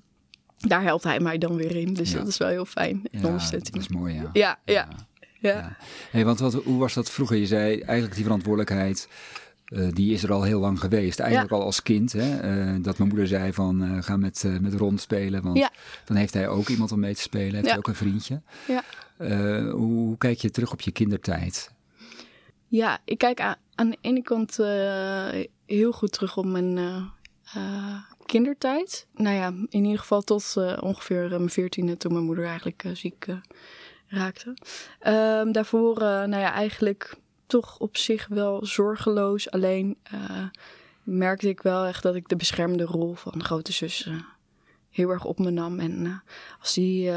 daar 0.59 0.83
helpt 0.83 1.05
hij 1.05 1.21
mij 1.21 1.39
dan 1.39 1.57
weer 1.57 1.77
in. 1.77 1.95
Dus 1.95 2.11
Ja. 2.13 2.19
dat 2.19 2.27
is 2.29 2.37
wel 2.37 2.49
heel 2.49 2.65
fijn. 2.65 3.01
Ja, 3.11 3.27
ondersteunt 3.27 3.73
dat 3.73 3.83
is 3.83 3.89
mooi, 3.89 4.15
ja. 4.15 4.31
Ja, 4.33 4.59
ja, 4.65 4.89
Ja. 5.41 5.77
Hey, 6.11 6.25
want 6.25 6.39
wat, 6.39 6.55
hoe 6.55 6.79
was 6.79 6.95
dat 6.95 7.11
vroeger? 7.11 7.37
Je 7.37 7.47
zei 7.47 7.81
eigenlijk 7.81 8.15
die 8.15 8.25
verantwoordelijkheid, 8.25 9.09
die 9.93 10.13
is 10.13 10.23
er 10.23 10.33
al 10.33 10.43
heel 10.43 10.61
lang 10.61 10.81
geweest. 10.81 11.19
Eigenlijk 11.21 11.53
al 11.53 11.63
als 11.63 11.83
kind, 11.83 12.13
hè? 12.13 12.81
dat 12.81 12.99
mijn 12.99 13.09
moeder 13.09 13.27
zei 13.29 13.53
van 13.53 13.83
eh, 13.85 14.03
ga 14.03 14.17
met, 14.17 14.45
met 14.61 14.75
Ron 14.75 14.99
spelen, 14.99 15.43
want 15.43 15.59
Ja. 15.59 15.71
dan 16.05 16.17
heeft 16.17 16.35
hij 16.35 16.49
ook 16.49 16.69
iemand 16.69 16.93
om 16.93 17.01
mee 17.01 17.15
te 17.15 17.21
spelen, 17.21 17.53
heeft 17.53 17.65
Ja. 17.65 17.69
hij 17.71 17.79
ook 17.79 17.89
een 17.89 17.95
vriendje. 17.95 18.41
Eh, 19.19 19.71
hoe, 19.71 20.17
kijk 20.19 20.39
je 20.39 20.51
terug 20.51 20.73
op 20.73 20.81
je 20.81 20.91
kindertijd? 20.91 21.73
Ja, 22.67 22.99
ik 23.05 23.19
kijk 23.19 23.41
aan, 23.75 23.91
de 23.91 23.99
ene 24.01 24.23
kant 24.23 24.59
eh, 24.59 25.29
heel 25.67 25.93
goed 25.93 26.13
terug 26.13 26.37
op 26.37 26.45
mijn 26.45 26.79
eh, 27.55 28.03
kindertijd. 28.27 29.07
Nou 29.15 29.37
ja, 29.37 29.47
in 29.49 29.85
ieder 29.85 29.99
geval 29.99 30.23
tot 30.23 30.57
ongeveer 30.81 31.29
mijn 31.29 31.51
veertiende, 31.51 31.97
toen 31.97 32.13
mijn 32.13 32.25
moeder 32.25 32.45
eigenlijk 32.45 32.85
ziek 32.93 33.27
raakte. 34.07 34.55
Ehm, 34.99 35.53
daarvoor, 35.53 35.99
nou 35.99 36.37
ja, 36.37 36.53
eigenlijk 36.53 37.17
toch 37.47 37.79
op 37.79 37.97
zich 37.97 38.27
wel 38.27 38.67
zorgeloos. 38.67 39.51
Alleen 39.51 39.97
merkte 41.03 41.49
ik 41.49 41.63
wel 41.63 41.85
echt 41.85 42.03
dat 42.03 42.15
ik 42.15 42.29
de 42.29 42.37
beschermde 42.37 42.85
rol 42.85 43.15
van 43.15 43.45
grote 43.45 43.73
zus 43.73 44.11
heel 44.91 45.11
erg 45.11 45.25
op 45.25 45.39
me 45.39 45.51
nam. 45.51 45.79
En 45.79 46.23
als 46.61 46.75
die 46.75 47.11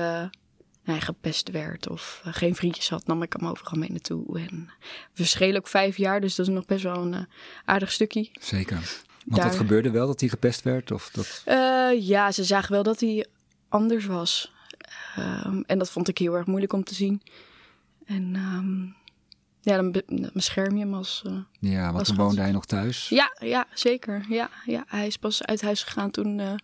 ja, 0.84 1.00
gepest 1.00 1.52
werd 1.52 1.90
of 1.90 2.22
eh, 2.26 2.34
geen 2.34 2.56
vriendjes 2.56 2.90
had, 2.90 3.08
nam 3.08 3.22
ik 3.22 3.34
hem 3.34 3.48
overal 3.48 3.80
mee 3.80 3.90
naartoe. 3.90 4.40
En 4.40 4.70
we 4.80 4.84
verschillen 5.14 5.58
ook 5.58 5.68
vijf 5.68 5.98
jaar, 5.98 6.22
dus 6.22 6.36
dat 6.36 6.48
is 6.48 6.54
nog 6.54 6.66
best 6.66 6.84
wel 6.84 6.96
een 6.96 7.14
eh, 7.14 7.22
aardig 7.66 7.92
stukje. 7.92 8.30
Zeker. 8.40 9.02
Want 9.26 9.42
dat 9.42 9.56
gebeurde 9.56 9.92
wel, 9.92 10.08
dat 10.08 10.20
hij 10.20 10.30
gepest 10.30 10.62
werd? 10.62 10.92
Of 10.92 11.10
dat... 11.10 11.42
Eh, 11.46 12.08
ja, 12.08 12.32
ze 12.32 12.44
zagen 12.44 12.72
wel 12.72 12.84
dat 12.84 13.00
hij 13.00 13.26
anders 13.70 14.06
was. 14.06 14.54
Ehm, 15.16 15.62
en 15.66 15.78
dat 15.78 15.90
vond 15.90 16.08
ik 16.08 16.18
heel 16.18 16.36
erg 16.36 16.46
moeilijk 16.46 16.74
om 16.74 16.84
te 16.84 16.96
zien. 16.96 17.22
En 18.06 18.36
ehm, 18.36 18.82
ja, 19.62 19.76
dan 19.76 19.92
dan 19.92 20.30
bescherm 20.34 20.78
je 20.78 20.84
hem 20.84 20.94
als... 20.94 21.24
Ja, 21.60 21.94
want 21.94 22.06
toen 22.06 22.16
woonde 22.16 22.42
hij 22.42 22.52
nog 22.52 22.66
thuis. 22.66 23.10
Ja, 23.10 23.38
ja, 23.40 23.68
zeker. 23.74 24.26
Ja, 24.30 24.50
ja, 24.66 24.84
hij 24.88 25.08
is 25.08 25.18
pas 25.18 25.44
uit 25.44 25.62
huis 25.62 25.84
gegaan 25.84 26.12
toen... 26.12 26.60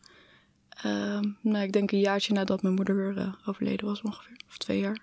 nou, 1.41 1.63
ik 1.63 1.71
denk 1.71 1.91
een 1.91 1.99
jaartje 1.99 2.33
nadat 2.33 2.61
mijn 2.61 2.73
moeder 2.73 3.17
eh, 3.17 3.27
overleden 3.45 3.85
was 3.87 4.01
ongeveer. 4.01 4.35
Of 4.47 4.57
twee 4.57 4.79
jaar. 4.79 4.97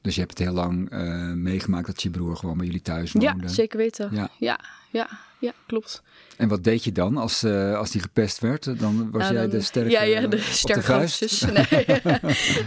Dus 0.00 0.14
je 0.14 0.20
hebt 0.20 0.38
het 0.38 0.46
heel 0.48 0.56
lang 0.56 0.90
eh, 0.90 1.32
meegemaakt 1.32 1.86
dat 1.86 2.02
je 2.02 2.10
broer 2.10 2.36
gewoon 2.36 2.56
bij 2.56 2.66
jullie 2.66 2.82
thuis 2.82 3.12
woonde. 3.12 3.42
Ja, 3.42 3.48
zeker 3.48 3.78
weten. 3.78 4.08
Ja. 4.12 4.28
Ja, 4.38 4.60
ja, 4.90 5.08
ja, 5.38 5.52
klopt. 5.66 6.02
En 6.36 6.48
wat 6.48 6.64
deed 6.64 6.84
je 6.84 6.92
dan 6.92 7.16
als, 7.16 7.42
eh, 7.42 7.76
als 7.76 7.90
die 7.90 8.00
gepest 8.00 8.38
werd? 8.38 8.64
Dan 8.80 9.10
was 9.10 9.22
Nou, 9.22 9.32
jij 9.34 9.42
dan- 9.42 9.50
de 9.50 9.60
sterke 9.60 9.90
Ja, 9.90 10.02
ja, 10.02 10.26
de 10.26 10.38
sterke 10.38 11.06
zus. 11.06 11.40
Nee, 11.50 11.66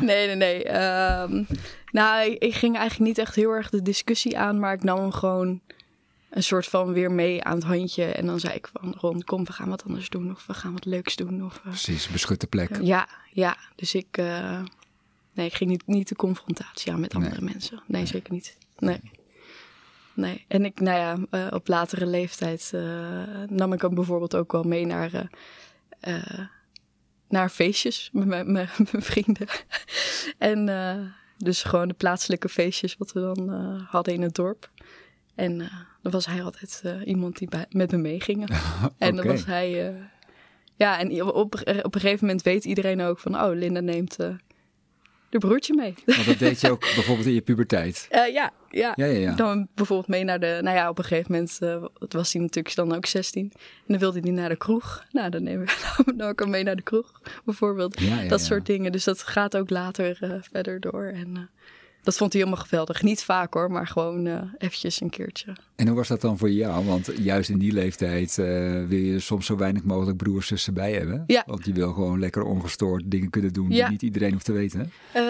nee, 0.02 0.28
nee. 0.28 0.36
nee. 0.36 0.64
Ehm, 0.64 1.44
nou, 1.92 2.30
ik, 2.32 2.44
ik 2.44 2.54
ging 2.54 2.78
eigenlijk 2.78 3.10
niet 3.10 3.18
echt 3.18 3.36
heel 3.36 3.52
erg 3.52 3.70
de 3.70 3.82
discussie 3.82 4.38
aan, 4.38 4.60
maar 4.60 4.74
ik 4.74 4.84
nam 4.84 5.00
hem 5.00 5.12
gewoon 5.12 5.62
een 6.32 6.44
soort 6.44 6.65
van 6.67 6.94
weer 6.94 7.12
mee 7.12 7.44
aan 7.44 7.56
het 7.56 7.63
handje. 7.63 8.04
En 8.06 8.26
dan 8.26 8.39
zei 8.39 8.54
ik 8.54 8.67
van, 8.74 8.96
Ron, 8.98 9.24
kom, 9.24 9.46
we 9.46 9.52
gaan 9.54 9.70
wat 9.70 9.84
anders 9.86 10.10
doen. 10.10 10.32
Of 10.32 10.46
we 10.46 10.54
gaan 10.54 10.74
wat 10.74 10.86
leuks 10.86 11.15
doen. 11.15 11.46
Of, 11.46 11.56
eh, 11.56 11.62
Precies, 11.62 12.08
beschutte 12.10 12.48
plek. 12.48 12.82
ja, 12.82 13.08
ja. 13.32 13.58
Dus 13.76 13.94
ik, 13.96 14.17
eh, 14.17 14.62
nee, 15.34 15.46
ik 15.46 15.54
ging 15.54 15.70
niet, 15.70 15.88
niet 15.88 16.08
de 16.08 16.15
confrontatie 16.15 16.91
aan 16.91 17.00
met 17.00 17.13
Nee. 17.13 17.24
andere 17.24 17.41
mensen. 17.41 17.82
Nee, 17.88 18.06
zeker 18.06 18.34
niet. 18.34 18.58
Nee. 18.78 19.00
Nee, 20.13 20.46
en 20.48 20.65
ik, 20.65 20.80
nou 20.80 20.98
ja, 21.00 21.17
eh, 21.48 21.54
op 21.54 21.67
latere 21.67 22.06
leeftijd 22.06 22.72
nam 23.50 23.74
ik 23.74 23.82
hem 23.82 23.94
bijvoorbeeld 23.96 24.36
ook 24.36 24.52
wel 24.52 24.63
mee 24.63 24.86
naar, 24.86 25.30
naar 27.30 27.50
feestjes 27.50 28.10
met 28.13 28.48
mijn, 28.48 28.70
vrienden. 29.12 29.48
en 30.38 31.13
dus 31.38 31.63
gewoon 31.63 31.88
de 31.88 31.94
plaatselijke 31.94 32.50
feestjes 32.50 32.98
wat 32.98 33.12
we 33.12 33.20
dan 33.20 33.50
hadden 33.89 34.13
in 34.13 34.22
het 34.22 34.36
dorp. 34.36 34.70
En 35.36 35.70
dan 36.02 36.12
was 36.12 36.26
hij 36.26 36.44
altijd 36.44 36.82
eh, 36.84 36.94
iemand 37.06 37.38
die 37.38 37.50
bij, 37.50 37.66
met 37.70 37.92
me 37.92 37.98
meeging. 37.98 38.50
En 38.98 39.16
dan 39.16 39.28
was 39.28 39.46
hij... 39.46 39.88
eh, 39.88 39.96
ja, 40.76 41.00
en 41.00 41.24
op, 41.24 41.36
op 41.84 41.96
een 41.96 42.02
gegeven 42.02 42.26
moment 42.26 42.44
weet 42.44 42.66
iedereen 42.66 43.02
ook 43.02 43.20
van... 43.20 43.36
Oh, 43.42 43.56
Linda 43.56 43.80
neemt 43.80 44.20
eh 44.20 44.30
de 45.32 45.38
broertje 45.38 45.76
mee. 45.76 45.94
Want 46.06 46.26
dat 46.26 46.40
deed 46.40 46.62
je 46.62 46.72
ook 46.72 46.80
bijvoorbeeld 46.80 47.28
in 47.28 47.34
je 47.34 47.42
puberteit. 47.42 48.08
Eh, 48.10 48.34
ja, 48.34 48.52
ja. 48.70 48.94
Ja, 48.96 49.06
ja, 49.06 49.20
ja. 49.20 49.36
Dan 49.36 49.68
bijvoorbeeld 49.76 50.08
mee 50.08 50.24
naar 50.24 50.40
de... 50.40 50.60
Nou 50.62 50.76
ja, 50.76 50.90
op 50.90 50.98
een 50.98 51.04
gegeven 51.04 51.32
moment 51.32 51.58
eh, 51.62 51.84
was 52.10 52.34
hij 52.34 52.42
natuurlijk 52.42 52.76
dan 52.76 52.96
ook 52.96 53.06
16. 53.06 53.52
En 53.54 53.60
dan 53.88 53.98
wilde 53.98 54.20
hij 54.20 54.32
naar 54.32 54.50
de 54.50 54.56
kroeg. 54.56 55.06
Nou, 55.12 55.30
dan 55.30 55.44
nemen 55.44 55.66
we 55.66 56.14
dan 56.16 56.30
ook 56.30 56.48
mee 56.48 56.64
naar 56.64 56.76
de 56.76 56.82
kroeg, 56.82 57.22
bijvoorbeeld. 57.46 58.02
Dat 58.30 58.42
soort 58.42 58.66
dingen. 58.66 58.92
Dus 58.92 59.04
dat 59.04 59.24
gaat 59.24 59.58
ook 59.58 59.70
later 59.70 60.18
eh, 60.22 60.32
verder 60.42 60.80
door. 60.80 61.06
En 61.06 61.38
eh, 61.38 61.44
dat 62.04 62.18
vond 62.18 62.34
hij 62.34 62.42
helemaal 62.42 62.64
geweldig. 62.64 63.02
Niet 63.02 63.24
vaak 63.24 63.54
hoor, 63.54 63.72
maar 63.72 63.88
gewoon 63.88 64.28
eh 64.28 64.42
eventjes 64.58 65.02
een 65.02 65.10
keertje. 65.10 65.56
En 65.76 65.88
hoe 65.88 65.96
was 65.96 66.08
dat 66.08 66.22
dan 66.22 66.38
voor 66.38 66.52
jou? 66.52 66.86
Want 66.86 67.12
juist 67.18 67.50
in 67.50 67.58
die 67.58 67.74
leeftijd 67.74 68.38
eh, 68.38 68.46
wil 68.86 69.00
je 69.00 69.20
soms 69.20 69.46
zo 69.46 69.56
weinig 69.58 69.84
mogelijk 69.84 70.18
broers 70.18 70.48
zussen 70.48 70.74
bij 70.74 70.94
hebben. 70.94 71.24
Ja. 71.28 71.44
Want 71.46 71.66
je 71.66 71.74
wil 71.74 71.94
gewoon 71.94 72.20
lekker 72.20 72.44
ongestoord 72.44 73.04
dingen 73.06 73.30
kunnen 73.30 73.54
doen 73.54 73.70
Ja. 73.72 73.82
die 73.84 73.92
niet 73.92 74.02
iedereen 74.02 74.32
hoeft 74.32 74.46
te 74.46 74.52
weten. 74.52 74.92
Eh, 75.14 75.24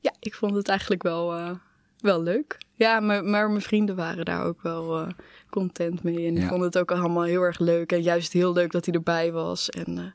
ja, 0.00 0.14
ik 0.20 0.34
vond 0.34 0.54
het 0.54 0.68
eigenlijk 0.68 1.02
wel, 1.02 1.56
wel 1.98 2.22
leuk. 2.22 2.58
Ja, 2.74 3.00
maar, 3.00 3.24
maar 3.24 3.48
mijn 3.50 3.62
vrienden 3.62 3.96
waren 3.96 4.24
daar 4.24 4.44
ook 4.44 4.62
wel 4.62 5.06
content 5.50 6.02
mee. 6.02 6.26
En 6.26 6.34
die 6.34 6.42
Ja. 6.42 6.48
vonden 6.48 6.66
het 6.66 6.78
ook 6.78 6.90
allemaal 6.92 7.22
heel 7.22 7.42
erg 7.42 7.58
leuk. 7.58 7.92
En 7.92 8.02
juist 8.02 8.32
heel 8.32 8.52
leuk 8.52 8.70
dat 8.72 8.84
hij 8.84 8.94
erbij 8.94 9.32
was. 9.32 9.70
En, 9.70 10.14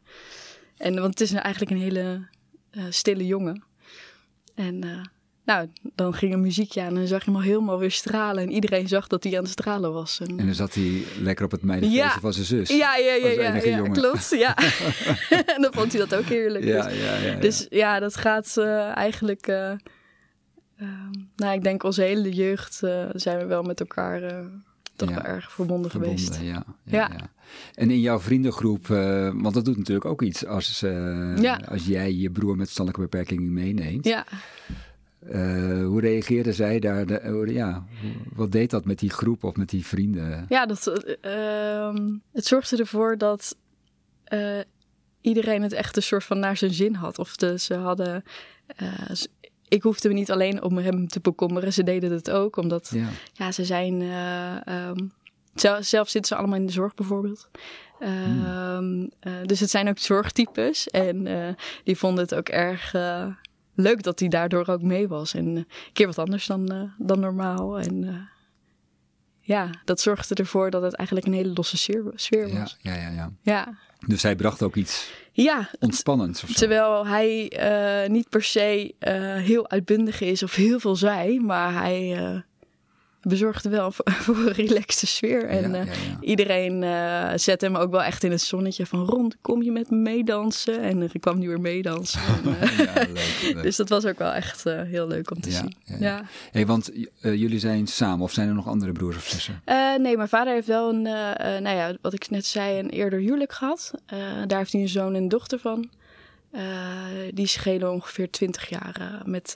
en 0.77 0.93
want 0.93 1.19
het 1.19 1.21
is 1.21 1.31
eigenlijk 1.33 1.71
een 1.71 1.81
hele 1.81 2.27
stille 2.89 3.25
jongen. 3.25 3.63
En 4.55 4.83
eh, 4.83 4.89
nou, 5.45 5.67
dan 5.95 6.13
ging 6.13 6.33
een 6.33 6.41
muziekje 6.41 6.81
aan 6.81 6.87
en 6.87 6.93
dan 6.95 7.07
zag 7.07 7.19
je 7.25 7.31
hem 7.31 7.35
al 7.39 7.45
helemaal 7.45 7.79
weer 7.79 7.91
stralen. 7.91 8.43
En 8.43 8.51
iedereen 8.51 8.87
zag 8.87 9.07
dat 9.07 9.23
hij 9.23 9.37
aan 9.37 9.43
het 9.43 9.51
stralen 9.51 9.93
was. 9.93 10.19
En, 10.19 10.27
En 10.39 10.45
dan 10.45 10.55
zat 10.55 10.73
hij 10.73 11.03
lekker 11.21 11.45
op 11.45 11.51
het 11.51 11.61
meidenfeestje 11.61 12.03
Ja. 12.07 12.19
van 12.19 12.33
zijn 12.33 12.45
zus. 12.45 12.69
ja, 12.69 12.95
ja, 12.95 13.13
ja, 13.13 13.27
ja, 13.29 13.55
ja 13.55 13.81
klopt. 13.81 14.29
Ja. 14.29 14.55
en 15.29 15.61
dan 15.61 15.73
vond 15.73 15.91
hij 15.93 16.05
dat 16.07 16.15
ook 16.19 16.25
heerlijk. 16.25 16.63
Ja, 16.63 16.83
Dus- 16.87 16.99
ja, 17.01 17.15
ja, 17.15 17.35
dus 17.39 17.65
ja, 17.69 17.99
dat 17.99 18.15
gaat 18.15 18.57
eh, 18.57 18.95
eigenlijk. 18.97 19.47
eh, 19.47 19.71
ehm, 20.77 21.11
nou, 21.35 21.53
ik 21.53 21.63
denk 21.63 21.83
onze 21.83 22.01
hele 22.01 22.31
jeugd 22.33 22.73
zijn 23.13 23.37
we 23.37 23.45
wel 23.45 23.63
met 23.63 23.79
elkaar 23.79 24.21
toch 24.95 25.09
wel 25.09 25.21
erg 25.23 25.51
verbonden, 25.51 25.91
geweest. 25.91 26.35
Verbonden, 26.35 26.65
ja, 26.83 27.07
ja. 27.09 27.29
En 27.73 27.89
in 27.89 27.99
jouw 27.99 28.19
vriendengroep, 28.19 28.89
eh, 28.89 29.29
want 29.33 29.53
dat 29.53 29.65
doet 29.65 29.77
natuurlijk 29.77 30.05
ook 30.05 30.21
iets 30.21 30.45
als, 30.45 30.83
eh, 30.83 31.57
als 31.67 31.85
jij 31.85 32.13
je 32.13 32.29
broer 32.31 32.55
met 32.55 32.65
verstandelijke 32.65 33.09
beperking 33.09 33.49
meeneemt. 33.49 34.05
Ja, 34.05 34.25
Eh, 35.29 35.85
hoe 35.85 36.01
reageerden 36.01 36.53
zij 36.53 36.79
daar? 36.79 37.05
De, 37.05 37.51
ja, 37.53 37.85
wat 38.33 38.51
deed 38.51 38.69
dat 38.69 38.85
met 38.85 38.99
die 38.99 39.09
groep 39.09 39.43
of 39.43 39.55
met 39.55 39.69
die 39.69 39.85
vrienden? 39.85 40.45
ja 40.49 40.65
dat, 40.65 40.87
eh, 40.87 41.87
ehm, 41.87 42.13
het 42.31 42.45
zorgde 42.45 42.77
ervoor 42.77 43.17
dat 43.17 43.55
iedereen 45.21 45.61
het 45.61 45.73
echt 45.73 45.95
een 45.95 46.03
soort 46.03 46.23
van 46.23 46.39
naar 46.39 46.57
zijn 46.57 46.73
zin 46.73 46.93
had. 46.93 47.19
Of 47.19 47.35
de, 47.35 47.59
ze 47.59 47.73
hadden. 47.73 48.23
Ik 49.67 49.83
hoefde 49.83 50.07
me 50.07 50.13
niet 50.13 50.31
alleen 50.31 50.63
om 50.63 50.77
hem 50.77 51.07
te 51.07 51.19
bekommeren, 51.19 51.73
ze 51.73 51.83
deden 51.83 52.11
het 52.11 52.29
ook, 52.31 52.55
omdat 52.57 52.89
Ja, 52.93 53.07
Ja, 53.33 53.51
ze 53.51 53.65
zijn. 53.65 54.01
eh, 54.01 54.67
ehm, 54.67 54.97
zel- 55.53 55.83
zelf 55.83 56.09
zitten 56.09 56.31
ze 56.35 56.35
allemaal 56.41 56.59
in 56.59 56.65
de 56.65 56.71
zorg 56.71 56.93
bijvoorbeeld. 56.93 57.49
Ehm, 57.99 59.07
eh, 59.19 59.33
dus 59.45 59.59
het 59.59 59.69
zijn 59.69 59.89
ook 59.89 59.97
zorgtypes. 59.99 60.87
En 60.87 61.27
eh, 61.27 61.53
die 61.83 61.97
vonden 61.97 62.23
het 62.23 62.35
ook 62.35 62.49
erg 62.49 62.93
leuk 63.75 64.03
dat 64.03 64.19
hij 64.19 64.27
daardoor 64.29 64.67
ook 64.67 64.81
mee 64.81 65.07
was. 65.07 65.33
En 65.33 65.45
een 65.45 65.67
keer 65.93 66.05
wat 66.07 66.17
anders 66.19 66.45
dan, 66.47 66.91
dan 66.97 67.19
normaal. 67.19 67.79
En 67.79 68.27
ja, 69.39 69.69
dat 69.85 69.99
zorgde 70.01 70.35
ervoor 70.35 70.69
dat 70.69 70.81
het 70.81 70.93
eigenlijk 70.93 71.27
een 71.27 71.33
hele 71.33 71.53
losse 71.53 71.77
sfeer, 71.77 72.11
sfeer 72.15 72.47
Ja, 72.47 72.59
was. 72.59 72.77
ja, 72.81 72.95
ja, 72.95 73.09
ja. 73.09 73.31
Ja, 73.41 73.77
Dus 74.07 74.23
hij 74.23 74.35
bracht 74.35 74.63
ook 74.63 74.75
iets 74.75 75.11
ja, 75.31 75.69
ontspannends 75.79 76.43
terwijl 76.53 77.07
hij 77.07 77.49
eh, 77.49 78.09
niet 78.09 78.29
per 78.29 78.43
se 78.43 78.93
eh, 78.99 79.13
heel 79.35 79.69
uitbundig 79.69 80.21
is 80.21 80.43
of 80.43 80.55
heel 80.55 80.79
veel 80.79 80.95
zei, 80.95 81.39
maar 81.39 81.73
hij 81.73 82.17
eh, 82.17 82.39
bezorgde 83.27 83.69
wel 83.69 83.91
voor, 84.23 84.37
een 84.37 84.51
relaxte 84.51 85.07
sfeer. 85.07 85.45
En 85.45 85.71
ja, 85.71 85.79
eh, 85.79 85.85
ja, 85.85 85.91
ja. 85.91 86.17
iedereen 86.21 86.83
eh 86.83 87.31
zette 87.35 87.65
hem 87.65 87.75
ook 87.75 87.91
wel 87.91 88.03
echt 88.03 88.23
in 88.23 88.31
het 88.31 88.41
zonnetje 88.41 88.85
van 88.85 89.05
rond, 89.05 89.37
kom 89.41 89.63
je 89.63 89.71
met 89.71 89.89
me 89.89 89.97
meedansen? 89.97 90.81
En 90.81 90.99
dan 90.99 91.09
kwam 91.19 91.37
hij 91.37 91.47
weer 91.47 91.61
meedansen. 91.61 92.21
En, 92.21 92.55
Ja, 92.85 92.93
leuk, 92.93 93.53
leuk. 93.53 93.63
dus 93.63 93.75
dat 93.75 93.89
was 93.89 94.05
ook 94.05 94.17
wel 94.17 94.31
echt 94.31 94.65
eh, 94.65 94.81
heel 94.81 95.07
leuk 95.07 95.31
om 95.31 95.41
te 95.41 95.51
zien. 95.51 95.75
ja. 95.99 96.25
Hey, 96.51 96.65
want 96.65 96.91
jullie 97.21 97.59
zijn 97.59 97.87
samen 97.87 98.23
of 98.23 98.31
zijn 98.31 98.47
er 98.47 98.53
nog 98.53 98.67
andere 98.67 98.91
broers 98.91 99.15
of 99.15 99.27
zussen? 99.27 99.61
Nee, 99.97 100.17
mijn 100.17 100.29
vader 100.29 100.53
heeft 100.53 100.67
wel 100.67 100.89
een, 100.89 101.01
nou 101.61 101.69
ja, 101.75 101.93
wat 102.01 102.13
ik 102.13 102.29
net 102.29 102.45
zei, 102.45 102.79
een 102.79 102.89
eerder 102.89 103.19
huwelijk 103.19 103.53
gehad. 103.53 103.93
Eh, 104.05 104.17
daar 104.47 104.57
heeft 104.57 104.71
hij 104.71 104.81
een 104.81 104.89
zoon 104.89 105.15
en 105.15 105.21
een 105.21 105.29
dochter 105.29 105.59
van. 105.59 105.89
Die 107.33 107.47
schelen 107.47 107.91
ongeveer 107.91 108.31
20 108.31 108.69
jaar 108.69 109.21
met, 109.25 109.55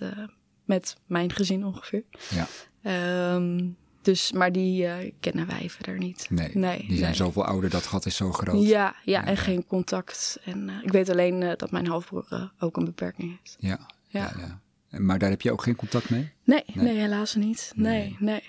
met 0.65 0.95
mijn 1.05 1.32
gezin 1.32 1.65
ongeveer. 1.65 2.03
Ja. 2.29 2.47
Ehm, 2.82 3.68
dus, 4.02 4.32
maar 4.32 4.52
die 4.52 4.86
eh, 4.86 5.12
kennen 5.20 5.48
wij 5.48 5.70
verder 5.70 5.98
niet. 5.98 6.28
Nee, 6.30 6.50
Nee, 6.54 6.78
die 6.80 6.98
zijn 6.98 7.02
nee. 7.02 7.13
zoveel 7.15 7.46
ouder, 7.46 7.70
dat 7.70 7.86
gat 7.86 8.06
is 8.06 8.15
zo 8.15 8.32
groot. 8.32 8.63
Ja, 8.68 8.96
ja, 9.04 9.26
en 9.26 9.38
geen 9.38 9.65
contact. 9.68 10.39
En 10.46 10.70
eh, 10.70 10.76
ik 10.84 10.92
weet 10.92 11.10
alleen 11.10 11.44
eh, 11.44 11.52
dat 11.58 11.72
mijn 11.72 11.88
halfbroer 11.88 12.52
ook 12.60 12.78
een 12.78 12.86
beperking 12.86 13.30
heeft. 13.38 13.56
Ja, 13.60 13.80
ja. 14.08 14.32
Ja. 14.38 14.60
Maar 15.00 15.20
daar 15.20 15.30
heb 15.30 15.42
je 15.42 15.52
ook 15.52 15.63
geen 15.63 15.76
contact 15.76 16.10
mee? 16.10 16.32
Nee, 16.44 16.63
Nee. 16.74 16.86
nee, 16.86 16.98
helaas 16.98 17.36
niet. 17.36 17.72
Nee, 17.76 18.15
nee, 18.20 18.44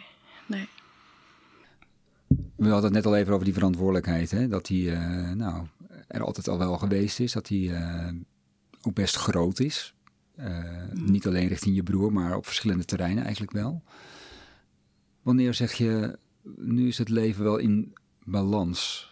nee. 0.47 0.69
We 2.57 2.69
hadden 2.69 2.85
het 2.85 2.93
net 2.93 3.07
al 3.07 3.17
even 3.17 3.33
over 3.33 3.45
die 3.45 3.55
verantwoordelijkheid. 3.55 4.31
Hè? 4.31 4.49
Dat 4.49 4.67
die 4.67 4.91
nou, 5.35 5.67
er 6.09 6.23
altijd 6.23 6.49
al 6.49 6.59
wel 6.59 6.79
geweest 6.79 7.21
is. 7.21 7.33
Dat 7.33 7.47
die 7.47 7.73
ook 8.83 8.95
best 8.95 9.17
groot 9.17 9.61
is. 9.61 9.95
Eh, 10.37 10.65
Niet 10.93 11.27
alleen 11.27 11.49
richting 11.49 11.75
je 11.75 11.83
broer, 11.83 12.13
maar 12.13 12.37
op 12.37 12.47
verschillende 12.47 12.85
terreinen 12.85 13.23
eigenlijk 13.23 13.53
wel. 13.53 13.83
Wanneer 15.23 15.55
zeg 15.55 15.73
je, 15.73 16.19
nu 16.57 16.89
is 16.89 16.99
het 16.99 17.09
leven 17.09 17.45
wel 17.45 17.57
in 17.57 17.95
balans? 18.25 19.11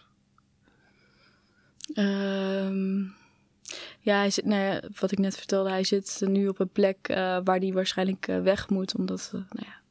Ehm, 1.93 3.01
ja, 3.99 4.17
hij 4.17 4.29
zit, 4.29 4.45
nou 4.45 4.61
ja, 4.61 4.81
wat 4.99 5.11
ik 5.11 5.17
net 5.17 5.37
vertelde, 5.37 5.69
hij 5.69 5.83
zit 5.83 6.21
nu 6.25 6.47
op 6.47 6.59
een 6.59 6.69
plek 6.69 7.07
eh, 7.07 7.37
waar 7.43 7.59
hij 7.59 7.73
waarschijnlijk 7.73 8.27
eh, 8.27 8.41
weg 8.41 8.69
moet. 8.69 8.95
Omdat, 8.95 9.31
eh, 9.33 9.41
nou 9.49 9.67
ja, 9.67 9.81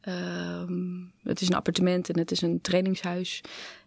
ehm, 0.00 1.28
het 1.28 1.40
is 1.40 1.48
een 1.48 1.54
appartement 1.54 2.08
en 2.10 2.18
het 2.18 2.30
is 2.30 2.42
een 2.42 2.60
trainingshuis. 2.60 3.40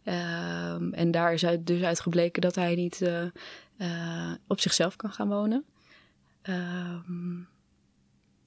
Ehm, 0.03 0.93
en 0.93 1.11
daar 1.11 1.33
is 1.33 1.45
uit, 1.45 1.67
dus 1.67 1.83
uitgebleken 1.83 2.41
dat 2.41 2.55
hij 2.55 2.75
niet 2.75 3.09
op 4.47 4.59
zichzelf 4.59 4.95
kan 4.95 5.11
gaan 5.11 5.27
wonen. 5.27 5.65
Ehm, 6.41 7.35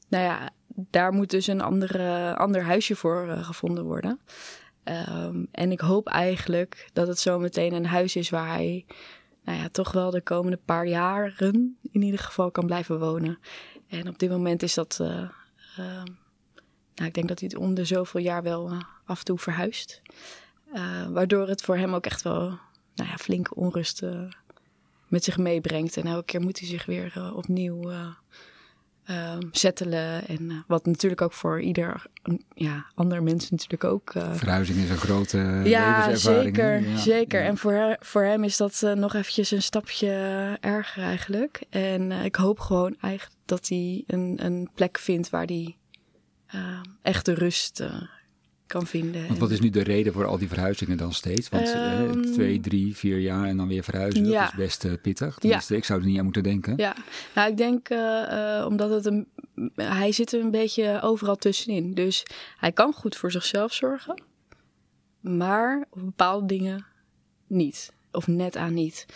nou 0.08 0.24
ja, 0.24 0.50
daar 0.74 1.12
moet 1.12 1.30
dus 1.30 1.46
een 1.46 1.60
andere, 1.60 2.36
ander 2.36 2.62
huisje 2.62 2.96
voor 2.96 3.28
eh, 3.28 3.44
gevonden 3.44 3.84
worden. 3.84 4.20
Ehm, 4.82 5.44
en 5.50 5.72
ik 5.72 5.80
hoop 5.80 6.06
eigenlijk 6.06 6.88
dat 6.92 7.06
het 7.06 7.18
zo 7.18 7.38
meteen 7.38 7.72
een 7.72 7.86
huis 7.86 8.16
is 8.16 8.30
waar 8.30 8.48
hij 8.48 8.84
nou 9.44 9.58
ja, 9.58 9.68
toch 9.68 9.92
wel 9.92 10.10
de 10.10 10.20
komende 10.22 10.58
paar 10.64 10.86
jaren 10.86 11.78
in 11.92 12.02
ieder 12.02 12.20
geval 12.20 12.50
kan 12.50 12.66
blijven 12.66 12.98
wonen. 13.00 13.38
En 13.88 14.08
op 14.08 14.18
dit 14.18 14.30
moment 14.30 14.62
is 14.62 14.74
dat. 14.74 14.98
eh, 15.00 15.28
ehm, 15.76 16.06
nou, 16.94 17.08
ik 17.08 17.14
denk 17.14 17.28
dat 17.28 17.40
hij 17.40 17.48
het 17.52 17.58
om 17.62 17.74
de 17.74 17.84
zoveel 17.84 18.20
jaar 18.20 18.42
wel 18.42 18.70
eh, 18.70 18.80
af 19.04 19.18
en 19.18 19.24
toe 19.24 19.38
verhuist. 19.38 20.02
Waardoor 21.10 21.48
het 21.48 21.62
voor 21.62 21.76
hem 21.76 21.94
ook 21.94 22.06
echt 22.06 22.22
wel 22.22 22.40
nou 22.94 23.10
ja, 23.10 23.16
flinke 23.16 23.54
onrust 23.54 24.02
met 25.08 25.24
zich 25.24 25.38
meebrengt. 25.38 25.96
En 25.96 26.06
elke 26.06 26.24
keer 26.24 26.40
moet 26.40 26.58
hij 26.58 26.68
zich 26.68 26.86
weer 26.86 27.32
opnieuw 27.34 27.90
eh 29.04 29.32
ehm, 29.32 29.40
settelen. 29.50 30.26
En 30.26 30.50
eh, 30.50 30.56
wat 30.66 30.86
natuurlijk 30.86 31.20
ook 31.20 31.32
voor 31.32 31.60
ieder 31.60 32.06
mm, 32.22 32.40
ja, 32.54 32.86
ander 32.94 33.22
mens 33.22 33.50
natuurlijk 33.50 33.84
ook. 33.84 34.10
eh, 34.14 34.34
Verhuizing 34.34 34.78
is 34.78 34.90
een 34.90 34.96
grote 34.96 35.60
ja, 35.64 36.14
zeker. 36.14 36.88
Ja, 36.88 36.96
zeker. 36.96 37.40
ja. 37.40 37.46
En 37.46 37.56
voor, 37.56 37.96
voor 38.00 38.22
hem 38.22 38.44
is 38.44 38.56
dat 38.56 38.82
eh, 38.82 38.92
nog 38.92 39.14
eventjes 39.14 39.50
een 39.50 39.62
stapje 39.62 40.08
erger 40.60 41.02
eigenlijk. 41.02 41.62
En 41.70 42.12
eh, 42.12 42.24
ik 42.24 42.36
hoop 42.36 42.58
gewoon 42.60 42.96
eigenlijk 43.00 43.40
dat 43.44 43.68
hij 43.68 44.04
een, 44.06 44.38
een 44.44 44.70
plek 44.74 44.98
vindt 44.98 45.30
waar 45.30 45.46
hij 45.46 45.76
eh, 46.46 46.80
echt 47.02 47.24
de 47.24 47.34
rust 47.34 47.80
eh, 47.80 48.02
kan 48.66 48.86
vinden. 48.86 49.26
Want 49.26 49.38
wat 49.38 49.50
is 49.50 49.60
nu 49.60 49.70
de 49.70 49.82
reden 49.82 50.12
voor 50.12 50.26
al 50.26 50.38
die 50.38 50.48
verhuizingen 50.48 50.96
dan 50.96 51.12
steeds? 51.12 51.48
Want 51.48 51.72
eh, 51.72 52.00
Ehm, 52.00 52.22
twee, 52.22 52.60
drie, 52.60 52.96
vier 52.96 53.18
jaar 53.18 53.44
en 53.46 53.56
dan 53.56 53.68
weer 53.68 53.84
verhuizen, 53.84 54.26
Ja. 54.26 54.40
dat 54.40 54.50
is 54.52 54.56
best 54.58 54.84
eh, 54.84 54.92
pittig. 55.02 55.38
Tenminste, 55.38 55.76
ik 55.76 55.84
zou 55.84 56.00
er 56.00 56.06
niet 56.06 56.18
aan 56.18 56.24
moeten 56.24 56.42
denken. 56.42 56.74
Ja, 56.76 56.96
nou 57.34 57.50
ik 57.50 57.56
denk 57.56 57.88
eh, 57.88 58.58
eh, 58.58 58.66
omdat 58.66 58.90
het 58.90 59.06
een, 59.06 59.26
hij 59.74 60.12
zit 60.12 60.32
er 60.32 60.40
een 60.40 60.50
beetje 60.50 61.00
overal 61.02 61.36
tussenin. 61.36 61.94
Dus 61.94 62.26
hij 62.56 62.72
kan 62.72 62.92
goed 62.92 63.16
voor 63.16 63.30
zichzelf 63.30 63.72
zorgen, 63.72 64.22
maar 65.20 65.86
op 65.90 66.00
bepaalde 66.04 66.46
dingen 66.46 66.86
niet. 67.46 67.92
Of 68.12 68.26
net 68.26 68.56
aan 68.56 68.74
niet. 68.74 69.06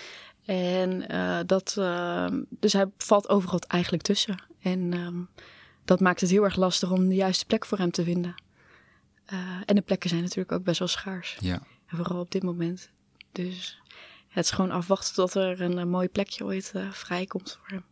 En 0.44 1.04
dat, 1.46 1.74
eh, 1.78 2.26
dus 2.50 2.72
hij 2.72 2.87
valt 2.98 3.28
overal 3.28 3.58
eigenlijk 3.66 4.02
tussen. 4.02 4.42
En 4.62 4.92
ehm, 4.92 5.16
dat 5.84 6.00
maakt 6.00 6.20
het 6.20 6.30
heel 6.30 6.44
erg 6.44 6.56
lastig 6.56 6.90
om 6.90 7.08
de 7.08 7.14
juiste 7.14 7.46
plek 7.46 7.66
voor 7.66 7.78
hem 7.78 7.90
te 7.90 8.04
vinden. 8.04 8.34
Eh, 9.29 9.38
en 9.64 9.75
de 9.75 9.81
plekken 9.81 10.11
zijn 10.11 10.23
natuurlijk 10.23 10.53
ook 10.53 10.64
best 10.64 10.79
wel 10.79 10.88
schaars. 10.88 11.37
Ja. 11.41 11.62
En 11.87 11.97
vooral 11.97 12.21
op 12.21 12.31
dit 12.31 12.43
moment. 12.43 12.91
Dus 13.33 13.81
het 14.29 14.45
is 14.45 14.51
gewoon 14.51 14.71
afwachten 14.71 15.14
tot 15.14 15.35
er 15.35 15.61
een, 15.61 15.79
eh, 15.79 15.85
mooi 15.85 16.09
plekje 16.09 16.45
ooit 16.45 16.71
eh, 16.75 16.91
vrijkomt 16.91 17.59
voor 17.61 17.69
hem. 17.69 17.85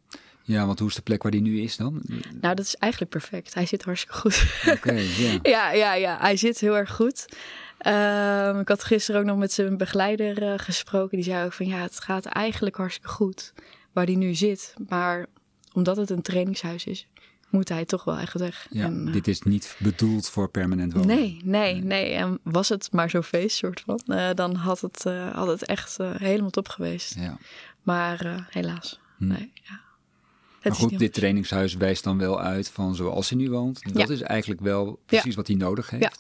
ja, 0.43 0.67
want 0.67 0.79
hoe 0.79 0.89
is 0.89 0.95
de 0.95 1.03
plek 1.03 1.23
waar 1.23 1.33
die 1.33 1.41
nu 1.41 1.61
is 1.61 1.77
dan? 1.77 2.03
Nou, 2.41 2.55
dat 2.55 2.59
is 2.59 2.75
eigenlijk 2.77 3.13
perfect. 3.13 3.55
Hij 3.55 3.67
zit 3.67 3.85
hartstikke 3.85 4.17
goed. 4.17 4.45
Oké, 4.77 4.93
ja. 5.23 5.39
ja, 5.43 5.73
ja, 5.73 5.95
ja. 5.95 6.19
Hij 6.19 6.37
zit 6.37 6.59
heel 6.59 6.77
erg 6.77 6.95
goed. 6.95 7.27
Ehm, 7.79 8.61
ik 8.61 8.69
had 8.69 8.85
gisteren 8.85 9.21
ook 9.21 9.27
nog 9.27 9.39
met 9.39 9.53
zijn 9.53 9.77
begeleider 9.77 10.59
gesproken. 10.59 11.17
Die 11.17 11.27
zei 11.27 11.45
ook 11.45 11.53
van 11.53 11.67
ja, 11.67 11.79
het 11.79 12.01
gaat 12.01 12.25
eigenlijk 12.25 12.77
hartstikke 12.77 13.09
goed 13.09 13.53
waar 13.93 14.05
hij 14.05 14.15
nu 14.15 14.35
zit. 14.35 14.75
Maar 14.89 15.27
omdat 15.73 15.97
het 15.97 16.11
een 16.11 16.23
trainingshuis 16.23 16.85
is, 16.85 17.07
moet 17.51 17.69
hij 17.69 17.85
toch 17.85 18.05
wel 18.05 18.17
echt 18.19 18.33
weg. 18.39 18.67
Ja, 18.71 18.85
En, 18.85 19.07
eh, 19.07 19.13
dit 19.13 19.29
is 19.29 19.41
niet 19.43 19.77
bedoeld 19.79 20.29
voor 20.29 20.49
permanent 20.49 20.93
wonen. 20.93 21.09
Nee, 21.17 21.41
nee, 21.45 21.75
nee. 21.83 22.13
En 22.13 22.39
was 22.43 22.69
het 22.69 22.93
maar 22.93 23.11
zo'n 23.11 23.23
feest, 23.23 23.57
soort 23.57 23.83
van, 23.87 24.01
eh, 24.07 24.29
dan 24.35 24.55
had 24.55 24.81
het, 24.81 25.07
eh, 25.07 25.35
had 25.35 25.47
het 25.47 25.65
echt 25.65 25.97
helemaal 26.17 26.51
top 26.51 26.69
geweest. 26.69 27.15
Ja. 27.15 27.39
Maar 27.83 28.47
helaas, 28.51 29.01
Hm. 29.19 29.27
nee. 29.27 29.53
Ja. 29.55 29.81
Het 30.61 30.79
Maar 30.79 30.89
goed, 30.91 30.99
dit 30.99 31.13
trainingshuis 31.15 31.75
wijst 31.75 32.05
dan 32.05 32.19
wel 32.19 32.41
uit 32.41 32.69
van 32.71 32.95
zoals 32.95 33.29
hij 33.29 33.39
nu 33.39 33.51
woont. 33.51 33.83
Dat 33.95 34.09
Ja. 34.09 34.15
is 34.15 34.21
eigenlijk 34.21 34.61
wel 34.61 35.01
precies 35.07 35.35
wat 35.35 35.47
hij 35.47 35.57
nodig 35.57 35.91
heeft. 35.91 36.03
Ja. 36.03 36.13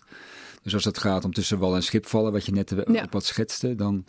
Dus 0.62 0.74
als 0.74 0.84
het 0.84 0.98
gaat 0.98 1.24
om 1.24 1.32
tussen 1.32 1.58
wal 1.58 1.74
en 1.74 1.82
schip 1.82 2.06
vallen, 2.06 2.32
wat 2.32 2.46
je 2.46 2.52
net 2.52 2.72
op 3.02 3.12
wat 3.12 3.24
schetste, 3.24 3.74
dan 3.74 4.04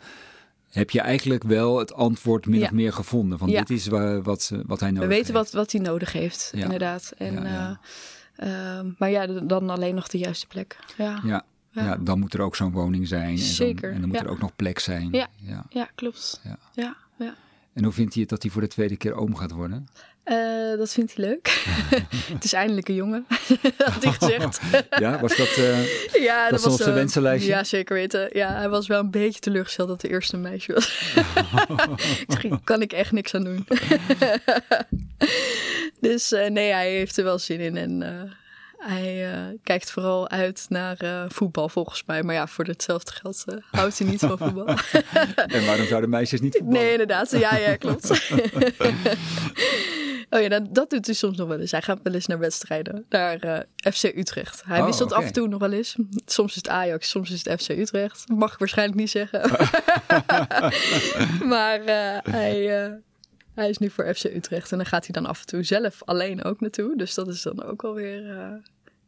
heb 0.70 0.90
je 0.90 1.00
eigenlijk 1.00 1.42
wel 1.42 1.78
het 1.78 1.92
antwoord 1.92 2.46
min 2.46 2.58
Ja. 2.58 2.64
of 2.64 2.72
meer 2.72 2.92
gevonden. 2.92 3.38
Van 3.38 3.48
Ja. 3.48 3.58
dit 3.58 3.70
is 3.70 3.86
waar, 3.86 4.22
wat, 4.22 4.52
wat 4.66 4.80
hij 4.80 4.88
We 4.88 4.94
nodig 4.94 5.08
weten 5.08 5.34
heeft. 5.34 5.52
wat, 5.52 5.52
wat 5.52 5.72
hij 5.72 5.80
nodig 5.80 6.12
heeft, 6.12 6.50
Ja. 6.54 6.62
inderdaad. 6.62 7.12
En, 7.16 7.46
eh, 7.46 7.70
ehm, 8.78 8.90
maar 8.98 9.10
ja, 9.10 9.26
dan 9.26 9.70
alleen 9.70 9.94
nog 9.94 10.08
de 10.08 10.18
juiste 10.18 10.46
plek. 10.46 10.78
Ja, 10.96 11.20
ja. 11.22 11.96
Dan 12.00 12.18
moet 12.18 12.34
er 12.34 12.40
ook 12.40 12.56
zo'n 12.56 12.72
woning 12.72 13.08
zijn. 13.08 13.28
En 13.28 13.36
dan, 13.36 13.44
Zeker, 13.44 13.92
En 13.92 14.00
dan 14.00 14.08
moet 14.08 14.20
er 14.20 14.28
ook 14.28 14.40
nog 14.40 14.56
plek 14.56 14.78
zijn. 14.78 15.26
Ja. 15.70 15.88
klopt. 15.94 16.40
Ja. 16.44 16.58
Ja, 16.74 16.96
ja. 17.18 17.34
En 17.72 17.84
hoe 17.84 17.92
vindt 17.92 18.12
hij 18.12 18.20
het 18.22 18.30
dat 18.30 18.42
hij 18.42 18.50
voor 18.50 18.60
de 18.62 18.68
tweede 18.68 18.96
keer 18.96 19.14
oom 19.14 19.34
gaat 19.36 19.50
worden? 19.50 19.88
Eh, 20.28 20.78
dat 20.78 20.92
vindt 20.92 21.14
hij 21.14 21.24
leuk. 21.24 21.64
het 22.34 22.44
is 22.44 22.52
eindelijk 22.52 22.88
een 22.88 22.94
jongen, 22.94 23.26
had 23.92 24.02
hij 24.02 24.12
gezegd. 24.12 24.60
Ja, 25.04 25.20
was 25.20 25.36
dat... 25.36 25.48
eh, 25.56 25.94
ja, 26.22 26.50
Dat 26.50 26.58
stond 26.58 26.74
op 26.74 26.80
zijn 26.80 26.94
eh, 26.94 26.96
wensenlijstje? 26.96 27.50
Ja, 27.50 27.64
zeker 27.64 27.94
weten. 27.94 28.28
Ja, 28.32 28.54
hij 28.54 28.68
was 28.68 28.86
wel 28.86 29.00
een 29.00 29.10
beetje 29.10 29.40
teleurgesteld 29.40 29.88
dat 29.88 30.00
de 30.00 30.08
eerste 30.08 30.34
een 30.34 30.40
meisje 30.40 30.72
was. 30.72 31.14
hier 32.40 32.58
kan 32.64 32.82
ik 32.82 32.92
echt 32.92 33.12
niks 33.12 33.34
aan 33.34 33.44
doen. 33.44 33.66
dus 36.00 36.30
nee, 36.30 36.72
hij 36.72 36.90
heeft 36.90 37.16
er 37.16 37.24
wel 37.24 37.38
zin 37.38 37.60
in. 37.60 37.76
En 37.76 38.02
hij 38.78 39.28
kijkt 39.62 39.90
vooral 39.90 40.28
uit 40.28 40.66
naar 40.68 41.26
voetbal 41.28 41.68
volgens 41.68 42.02
mij. 42.06 42.22
Maar 42.22 42.34
ja, 42.34 42.46
voor 42.46 42.64
hetzelfde 42.64 43.12
geld 43.12 43.44
houdt 43.70 43.98
hij 43.98 44.08
niet 44.08 44.20
van 44.20 44.38
voetbal. 44.38 44.66
en 45.46 45.66
waarom 45.66 45.86
zouden 45.86 46.10
meisjes 46.10 46.40
niet 46.40 46.56
voetballen? 46.56 46.82
nee, 46.82 46.92
inderdaad. 46.92 47.30
Ja, 47.30 47.56
ja, 47.56 47.76
klopt. 47.76 48.32
Oh 50.30 50.40
ja, 50.40 50.48
dat, 50.48 50.74
dat 50.74 50.90
doet 50.90 51.06
hij 51.06 51.14
soms 51.14 51.36
nog 51.36 51.48
wel 51.48 51.60
eens. 51.60 51.70
Hij 51.70 51.82
gaat 51.82 52.00
wel 52.02 52.14
eens 52.14 52.26
naar 52.26 52.38
wedstrijden. 52.38 53.04
Naar 53.08 53.38
eh, 53.38 53.92
FC 53.92 54.04
Utrecht. 54.04 54.64
Hij 54.64 54.80
Oh, 54.80 54.86
wisselt 54.86 55.12
af 55.12 55.24
en 55.24 55.32
toe 55.32 55.48
nog 55.48 55.60
wel 55.60 55.72
eens. 55.72 55.96
Soms 56.26 56.50
is 56.50 56.56
het 56.56 56.68
Ajax, 56.68 57.08
soms 57.08 57.30
is 57.30 57.44
het 57.44 57.62
FC 57.62 57.68
Utrecht. 57.68 58.28
Mag 58.28 58.52
ik 58.52 58.58
waarschijnlijk 58.58 58.98
niet 58.98 59.10
zeggen. 59.10 59.40
maar 61.52 61.80
eh, 61.80 62.18
hij, 62.32 62.84
eh, 62.84 62.92
hij 63.54 63.68
is 63.68 63.78
nu 63.78 63.90
voor 63.90 64.14
FC 64.14 64.24
Utrecht. 64.24 64.72
En 64.72 64.76
dan 64.76 64.86
gaat 64.86 65.04
hij 65.04 65.12
dan 65.12 65.26
af 65.26 65.40
en 65.40 65.46
toe 65.46 65.62
zelf 65.62 66.02
alleen 66.04 66.44
ook 66.44 66.60
naartoe. 66.60 66.96
Dus 66.96 67.14
dat 67.14 67.28
is 67.28 67.42
dan 67.42 67.62
ook 67.62 67.84
alweer 67.84 68.60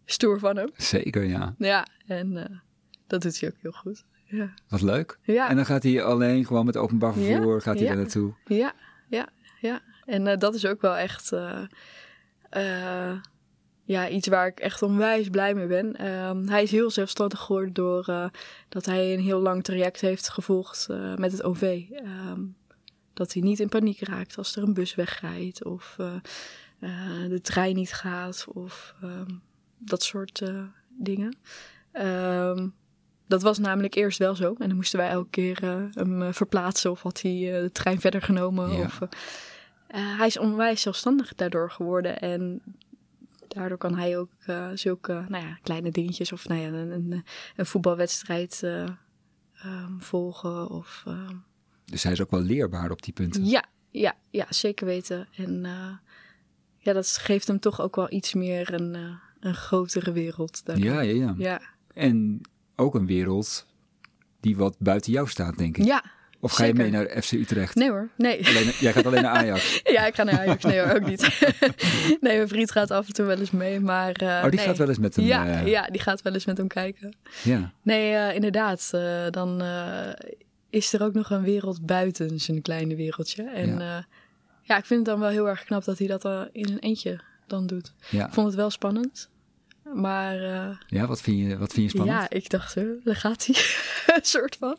stoer 0.05 0.39
van 0.39 0.57
hem. 0.57 0.71
Zeker, 0.77 1.25
ja. 1.25 1.55
Ja, 1.59 1.87
en 2.07 2.63
dat 3.07 3.23
doet 3.23 3.41
hij 3.41 3.49
ook 3.49 3.57
heel 3.61 3.73
goed. 3.73 4.05
Ja. 4.25 4.55
Wat 4.69 4.83
leuk. 4.83 5.19
Ja. 5.23 5.49
En 5.49 5.57
dan 5.57 5.67
gaat 5.67 5.83
hij 5.83 6.03
alleen 6.03 6.47
gewoon 6.47 6.67
met 6.67 6.77
openbaar 6.77 7.13
vervoer, 7.13 7.55
Ja, 7.55 7.61
gaat 7.61 7.79
hij 7.79 7.87
daar 7.87 7.97
naartoe. 7.97 8.35
Ja, 8.45 8.73
ja, 9.09 9.29
ja. 9.61 9.81
En 10.11 10.27
eh, 10.27 10.39
dat 10.39 10.55
is 10.55 10.67
ook 10.67 10.81
wel 10.81 10.97
echt 10.97 11.33
eh, 11.33 11.63
eh, 12.51 13.17
ja, 13.83 14.09
iets 14.09 14.29
waar 14.29 14.47
ik 14.47 14.61
echt 14.61 14.83
onwijs 14.83 15.29
blij 15.29 15.55
mee 15.55 15.67
ben. 15.67 15.97
Ehm, 15.97 16.47
hij 16.47 16.63
is 16.63 16.71
heel 16.71 16.91
zelfstandig 16.91 17.41
geworden 17.41 17.73
door 17.73 18.31
dat 18.69 18.87
hij 18.87 19.15
een 19.15 19.21
heel 19.21 19.41
lang 19.41 19.65
traject 19.65 20.01
heeft 20.01 20.29
gevolgd 20.29 20.89
met 21.17 21.33
het 21.33 21.43
OV. 21.43 21.83
Ehm, 21.91 22.41
dat 23.13 23.33
hij 23.33 23.43
niet 23.43 23.61
in 23.61 23.69
paniek 23.69 24.01
raakt 24.01 24.39
als 24.39 24.57
er 24.57 24.63
een 24.63 24.75
bus 24.75 24.95
wegrijdt 24.95 25.65
of 25.65 25.97
de 27.29 27.41
trein 27.43 27.75
niet 27.75 27.93
gaat 27.93 28.45
of 28.49 28.95
ehm, 29.03 29.31
dat 29.79 30.03
soort 30.03 30.43
dingen. 30.89 31.37
Dat 33.27 33.43
was 33.43 33.59
namelijk 33.59 33.95
eerst 33.95 34.19
wel 34.19 34.35
zo. 34.35 34.55
En 34.59 34.69
dan 34.69 34.77
moesten 34.77 34.99
wij 34.99 35.09
elke 35.09 35.31
keer 35.31 35.89
hem 35.95 36.35
verplaatsen 36.35 36.91
of 36.91 37.03
had 37.03 37.21
hij 37.23 37.33
de 37.33 37.71
trein 37.73 38.01
verder 38.01 38.23
genomen. 38.23 38.73
Ja. 38.73 38.85
Of, 38.85 38.99
eh, 39.91 40.19
hij 40.19 40.27
is 40.27 40.39
onwijs 40.39 40.83
zelfstandig 40.83 41.35
daardoor 41.35 41.71
geworden. 41.71 42.21
En 42.21 42.63
daardoor 43.49 43.79
kan 43.79 43.99
hij 43.99 44.19
ook 44.19 44.31
eh, 44.47 44.69
zulke 44.75 45.25
nou 45.29 45.45
ja, 45.45 45.59
kleine 45.63 45.91
dingetjes 45.91 46.33
of 46.33 46.49
nou 46.49 46.61
ja, 46.61 46.67
een, 46.67 46.91
een, 46.91 47.25
een 47.57 47.67
voetbalwedstrijd 47.67 48.63
eh, 48.63 48.89
ehm, 49.55 49.99
volgen. 49.99 50.69
Of, 50.69 51.03
ehm, 51.07 51.37
Dus 51.85 52.03
hij 52.03 52.13
is 52.13 52.21
ook 52.21 52.31
wel 52.31 52.41
leerbaar 52.41 52.91
op 52.91 53.03
die 53.03 53.13
punten. 53.13 53.45
ja, 53.45 53.65
ja, 53.91 54.17
ja, 54.31 54.47
zeker 54.49 54.87
weten. 54.87 55.29
En 55.37 55.63
ja, 56.79 56.93
dat 56.93 57.09
geeft 57.09 57.47
hem 57.47 57.61
toch 57.61 57.81
ook 57.81 57.97
wel 57.97 58.13
iets 58.13 58.35
meer 58.35 58.75
een, 58.75 59.19
een 59.41 59.55
grotere 59.55 60.13
wereld. 60.13 60.65
daardoor. 60.65 60.85
Ja, 60.85 61.01
ja, 61.01 61.13
ja. 61.13 61.35
Ja, 61.39 61.61
En 61.95 62.41
ook 62.77 62.95
een 62.95 63.07
wereld 63.07 63.67
die 64.41 64.57
wat 64.57 64.77
buiten 64.79 65.13
jou 65.13 65.29
staat, 65.29 65.59
denk 65.59 65.79
ik. 65.79 65.85
ja. 65.85 66.05
Of 66.41 66.53
ga 66.53 66.65
je 66.65 66.75
mee 66.75 66.91
naar 66.91 67.23
FC 67.23 67.33
Utrecht? 67.33 67.75
Nee 67.75 67.89
hoor, 67.91 68.09
nee. 68.17 68.47
Alleen, 68.47 68.65
jij 68.81 68.93
gaat 68.93 69.07
alleen 69.07 69.23
naar 69.23 69.35
Ajax. 69.43 69.81
Ja, 69.85 70.07
ik 70.07 70.15
ga 70.15 70.23
naar 70.23 70.39
Ajax. 70.39 70.65
Nee 70.65 70.81
hoor, 70.81 70.95
ook 70.95 71.07
niet. 71.07 71.21
nee, 72.21 72.37
mijn 72.37 72.49
vriend 72.49 72.71
gaat 72.71 72.91
af 72.91 73.07
en 73.07 73.13
toe 73.13 73.27
wel 73.27 73.39
eens 73.39 73.51
mee, 73.51 73.81
maar... 73.81 74.13
eh, 74.13 74.27
Oh, 74.29 74.43
die 74.43 74.51
nee. 74.53 74.65
gaat 74.67 74.79
wel 74.79 74.89
eens 74.89 74.99
met 74.99 75.17
hem. 75.17 75.25
Ja, 75.25 75.47
eh, 75.61 75.67
ja, 75.67 75.87
die 75.91 76.01
gaat 76.01 76.23
wel 76.23 76.33
eens 76.35 76.45
met 76.47 76.57
hem 76.57 76.67
kijken. 76.69 77.17
ja. 77.43 77.73
Nee, 77.83 78.15
eh, 78.15 78.35
inderdaad. 78.35 78.91
dan 79.31 79.63
is 80.71 80.93
er 80.93 81.03
ook 81.03 81.13
nog 81.15 81.31
een 81.31 81.43
wereld 81.43 81.87
buiten 81.87 82.41
zijn 82.41 82.63
kleine 82.63 82.95
wereldje. 82.97 83.43
En 83.43 83.69
Ja. 83.79 83.81
ja. 83.85 84.07
ja, 84.63 84.77
ik 84.77 84.85
vind 84.85 85.01
het 85.01 85.09
dan 85.09 85.19
wel 85.21 85.29
heel 85.31 85.49
erg 85.49 85.65
knap 85.65 85.85
dat 85.85 85.99
hij 85.99 86.07
dat 86.07 86.25
in 86.53 86.69
een 86.69 86.79
eentje 86.79 87.21
dan 87.47 87.67
doet. 87.67 87.93
Ja. 88.11 88.27
Ik 88.27 88.33
vond 88.33 88.47
het 88.47 88.57
wel 88.57 88.71
spannend. 88.71 89.29
Maar 89.95 90.43
eh, 90.43 90.77
ja, 90.87 91.07
wat 91.07 91.21
vind 91.21 91.39
je, 91.39 91.59
wat 91.59 91.73
vind 91.73 91.91
je 91.91 91.99
spannend? 91.99 92.21
ja, 92.21 92.31
ik 92.31 92.51
dacht, 92.51 92.75
hè, 92.75 92.87
daar 93.05 93.17
gaat 93.17 93.47
hij. 93.47 93.57
een 94.17 94.25
soort 94.25 94.57
van. 94.57 94.77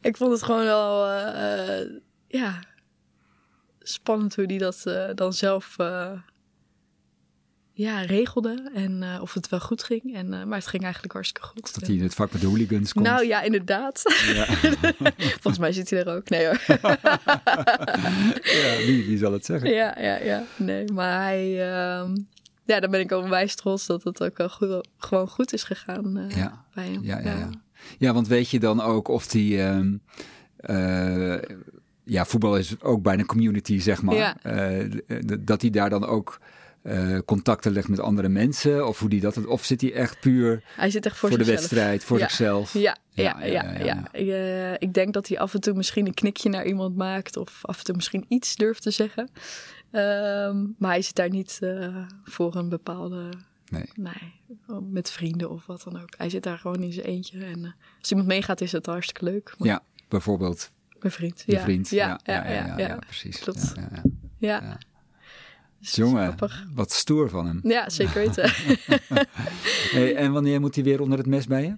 Ik 0.00 0.16
vond 0.16 0.32
het 0.32 0.42
gewoon 0.42 0.64
wel, 0.64 1.10
eh, 1.10 1.90
ja, 2.28 2.58
spannend 3.78 4.34
hoe 4.34 4.44
hij 4.46 4.58
dat 4.58 4.82
eh, 4.84 5.08
dan 5.14 5.32
zelf, 5.32 5.76
ja, 7.72 8.00
regelde. 8.00 8.70
En 8.74 9.20
of 9.20 9.34
het 9.34 9.48
wel 9.48 9.60
goed 9.60 9.82
ging. 9.82 10.14
En, 10.14 10.28
maar 10.28 10.58
het 10.58 10.66
ging 10.66 10.82
eigenlijk 10.82 11.12
hartstikke 11.12 11.48
goed. 11.48 11.74
Dat 11.74 11.86
hij 11.86 11.96
in 11.96 12.02
het 12.02 12.14
vak 12.14 12.32
met 12.32 12.40
de 12.40 12.46
hooligans 12.46 12.92
komt. 12.92 13.06
Nou 13.06 13.26
ja, 13.26 13.42
inderdaad. 13.42 14.02
ja. 14.34 14.44
Volgens 15.42 15.58
mij 15.58 15.72
zit 15.72 15.90
hij 15.90 16.04
er 16.04 16.14
ook. 16.14 16.28
Nee 16.28 16.46
hoor. 16.46 16.60
ja, 18.62 18.76
wie, 18.76 19.04
wie 19.06 19.18
zal 19.18 19.32
het 19.32 19.44
zeggen? 19.44 19.70
ja, 19.70 20.00
ja, 20.00 20.16
ja. 20.16 20.44
Nee, 20.56 20.92
maar 20.92 21.22
hij... 21.22 21.72
ehm, 21.72 22.14
ja, 22.64 22.80
dan 22.80 22.90
ben 22.90 23.00
ik 23.00 23.12
onwijs 23.12 23.54
trots 23.54 23.86
dat 23.86 24.02
het 24.04 24.22
ook 24.22 24.36
wel 24.38 24.48
goed, 24.48 24.88
gewoon 24.98 25.28
goed 25.28 25.52
is 25.52 25.62
gegaan 25.62 26.16
eh, 26.16 26.36
Ja. 26.36 26.64
bij 26.74 26.86
hem. 26.86 27.02
Ja, 27.02 27.18
ja, 27.18 27.34
ja. 27.36 27.50
ja, 27.98 28.12
want 28.12 28.28
weet 28.28 28.50
je 28.50 28.58
dan 28.60 28.80
ook 28.80 29.08
of 29.08 29.26
die... 29.26 29.62
ehm, 29.62 29.96
eh, 30.56 31.42
ja, 32.04 32.24
voetbal 32.24 32.56
is 32.56 32.80
ook 32.80 33.02
bijna 33.02 33.20
een 33.20 33.26
community, 33.26 33.78
zeg 33.80 34.02
maar. 34.02 34.36
Eh, 34.42 34.90
dat 35.40 35.60
hij 35.60 35.70
daar 35.70 35.90
dan 35.90 36.06
ook 36.06 36.40
contacten 37.24 37.72
legt 37.72 37.88
met 37.88 38.00
andere 38.00 38.28
mensen? 38.28 38.86
Of, 38.88 38.98
hoe 38.98 39.08
die 39.08 39.20
dat, 39.20 39.46
of 39.46 39.64
zit 39.64 39.80
hij 39.80 39.92
echt 39.92 40.20
puur 40.20 40.62
Hij 40.76 40.90
zit 40.90 41.06
echt 41.06 41.16
voor, 41.16 41.28
voor, 41.28 41.38
de 41.38 41.44
wedstrijd, 41.44 42.04
voor 42.04 42.18
Ja. 42.18 42.22
zichzelf? 42.28 42.72
Ja, 42.72 42.96
Ja, 43.10 43.44
ja, 43.44 44.08
ja, 44.12 44.78
ik 44.78 44.94
denk 44.94 45.14
dat 45.14 45.28
hij 45.28 45.38
af 45.38 45.54
en 45.54 45.60
toe 45.60 45.74
misschien 45.74 46.06
een 46.06 46.14
knikje 46.14 46.48
naar 46.48 46.66
iemand 46.66 46.96
maakt. 46.96 47.36
Of 47.36 47.58
af 47.62 47.78
en 47.78 47.84
toe 47.84 47.94
misschien 47.94 48.24
iets 48.28 48.56
durft 48.56 48.82
te 48.82 48.90
zeggen. 48.90 49.28
Ehm, 49.94 50.66
maar 50.78 50.90
hij 50.90 51.02
zit 51.02 51.14
daar 51.16 51.30
niet 51.30 51.58
eh, 51.62 51.96
voor 52.24 52.54
een 52.56 52.68
bepaalde... 52.68 53.28
Nee. 53.70 53.90
Nee, 53.94 54.32
met 54.90 55.10
vrienden 55.10 55.50
of 55.50 55.66
wat 55.66 55.82
dan 55.82 56.00
ook. 56.02 56.08
Hij 56.16 56.30
zit 56.30 56.42
daar 56.42 56.58
gewoon 56.58 56.82
in 56.82 56.92
zijn 56.92 57.06
eentje. 57.06 57.44
En 57.44 57.64
eh, 57.64 57.70
als 58.00 58.10
iemand 58.10 58.28
meegaat 58.28 58.60
is 58.60 58.72
het 58.72 58.86
hartstikke 58.86 59.24
leuk. 59.24 59.54
Maar 59.58 59.68
Ja, 59.68 59.82
bijvoorbeeld 60.08 60.70
Mijn 61.00 61.12
vriend. 61.12 61.42
ja. 61.46 61.60
vriend. 61.60 61.88
Ja, 61.88 62.20
ja, 62.24 62.50
ja, 62.50 62.78
ja, 62.78 62.96
precies. 62.96 63.38
Klopt. 63.38 63.72
Ja, 63.76 63.82
ja, 63.82 63.88
ja. 63.92 64.02
Ja. 64.38 64.60
Ja. 64.62 64.78
Jongen, 65.78 66.34
wat 66.74 66.92
stoer 66.92 67.28
van 67.30 67.46
hem. 67.46 67.60
Ja, 67.62 67.90
zeker 67.90 68.14
weten. 68.14 68.52
Hey, 69.92 70.14
en 70.16 70.32
wanneer 70.32 70.60
moet 70.60 70.74
hij 70.74 70.84
weer 70.84 71.00
onder 71.00 71.18
het 71.18 71.26
mes 71.26 71.46
bij 71.46 71.62
je? 71.62 71.74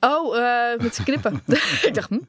Oh, 0.00 0.38
eh, 0.38 0.80
met 0.80 1.00
knippen. 1.04 1.42
ik 1.86 1.94
dacht, 1.94 2.08
hm? 2.08 2.20